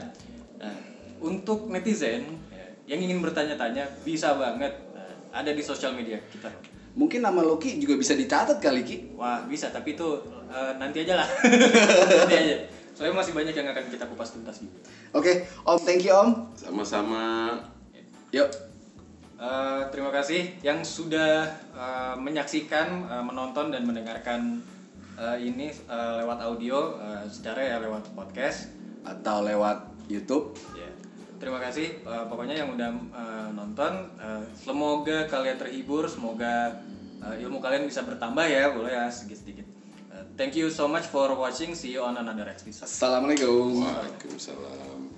Nah, 0.57 0.73
untuk 1.21 1.69
netizen 1.69 2.25
ya, 2.49 2.95
yang 2.95 2.99
ingin 3.05 3.21
bertanya-tanya 3.21 3.85
bisa 4.01 4.33
banget 4.33 4.73
eh, 4.97 5.15
ada 5.29 5.51
di 5.53 5.61
sosial 5.61 5.93
media 5.93 6.17
kita. 6.33 6.49
Mungkin 6.93 7.25
nama 7.25 7.41
Loki 7.41 7.81
juga 7.81 7.97
bisa 7.97 8.13
dicatat 8.13 8.61
kali 8.61 8.85
Ki. 8.85 9.17
Wah 9.17 9.41
bisa 9.49 9.73
tapi 9.73 9.97
itu 9.97 10.07
eh, 10.53 10.73
nanti 10.77 11.01
aja 11.01 11.25
lah. 11.25 11.27
nanti 12.21 12.35
aja. 12.37 12.55
Soalnya 12.93 13.17
masih 13.17 13.33
banyak 13.33 13.57
yang 13.57 13.67
akan 13.73 13.85
kita 13.89 14.05
kupas 14.05 14.37
tuntas 14.37 14.61
gitu. 14.61 14.77
Oke, 15.17 15.49
Om, 15.65 15.81
thank 15.81 16.05
you 16.05 16.13
Om. 16.13 16.53
Sama-sama 16.53 17.57
Yuk. 18.29 18.49
Eh, 19.43 19.81
terima 19.91 20.13
kasih 20.13 20.61
yang 20.61 20.85
sudah 20.85 21.49
eh, 21.73 22.15
menyaksikan, 22.15 23.09
eh, 23.09 23.23
menonton 23.25 23.73
dan 23.73 23.83
mendengarkan 23.83 24.61
eh, 25.17 25.37
ini 25.41 25.73
eh, 25.73 26.13
lewat 26.21 26.39
audio 26.45 26.95
eh, 27.01 27.25
secara 27.27 27.65
ya 27.65 27.77
lewat 27.81 28.13
podcast. 28.13 28.69
Atau 29.01 29.41
lewat 29.41 29.89
YouTube. 30.05 30.53
Ya. 30.77 30.92
Terima 31.43 31.59
kasih 31.59 31.87
eh, 32.07 32.23
pokoknya 32.31 32.55
yang 32.63 32.71
udah 32.71 32.89
eh, 33.11 33.49
nonton. 33.51 33.93
Eh, 34.15 34.43
semoga 34.55 35.27
kalian 35.27 35.59
terhibur, 35.59 36.07
semoga 36.07 36.79
eh, 37.19 37.43
ilmu 37.43 37.59
kalian 37.59 37.83
bisa 37.83 37.99
bertambah 38.07 38.47
ya, 38.47 38.71
boleh 38.71 38.95
ya 38.95 39.11
sedikit-sedikit. 39.11 39.67
Eh, 40.15 40.23
thank 40.39 40.55
you 40.55 40.71
so 40.71 40.87
much 40.87 41.03
for 41.11 41.35
watching. 41.35 41.75
See 41.75 41.99
you 41.99 42.01
on 42.07 42.15
another 42.15 42.47
episode. 42.47 42.87
Assalamualaikum. 42.87 43.83
Waalaikumsalam 43.83 45.12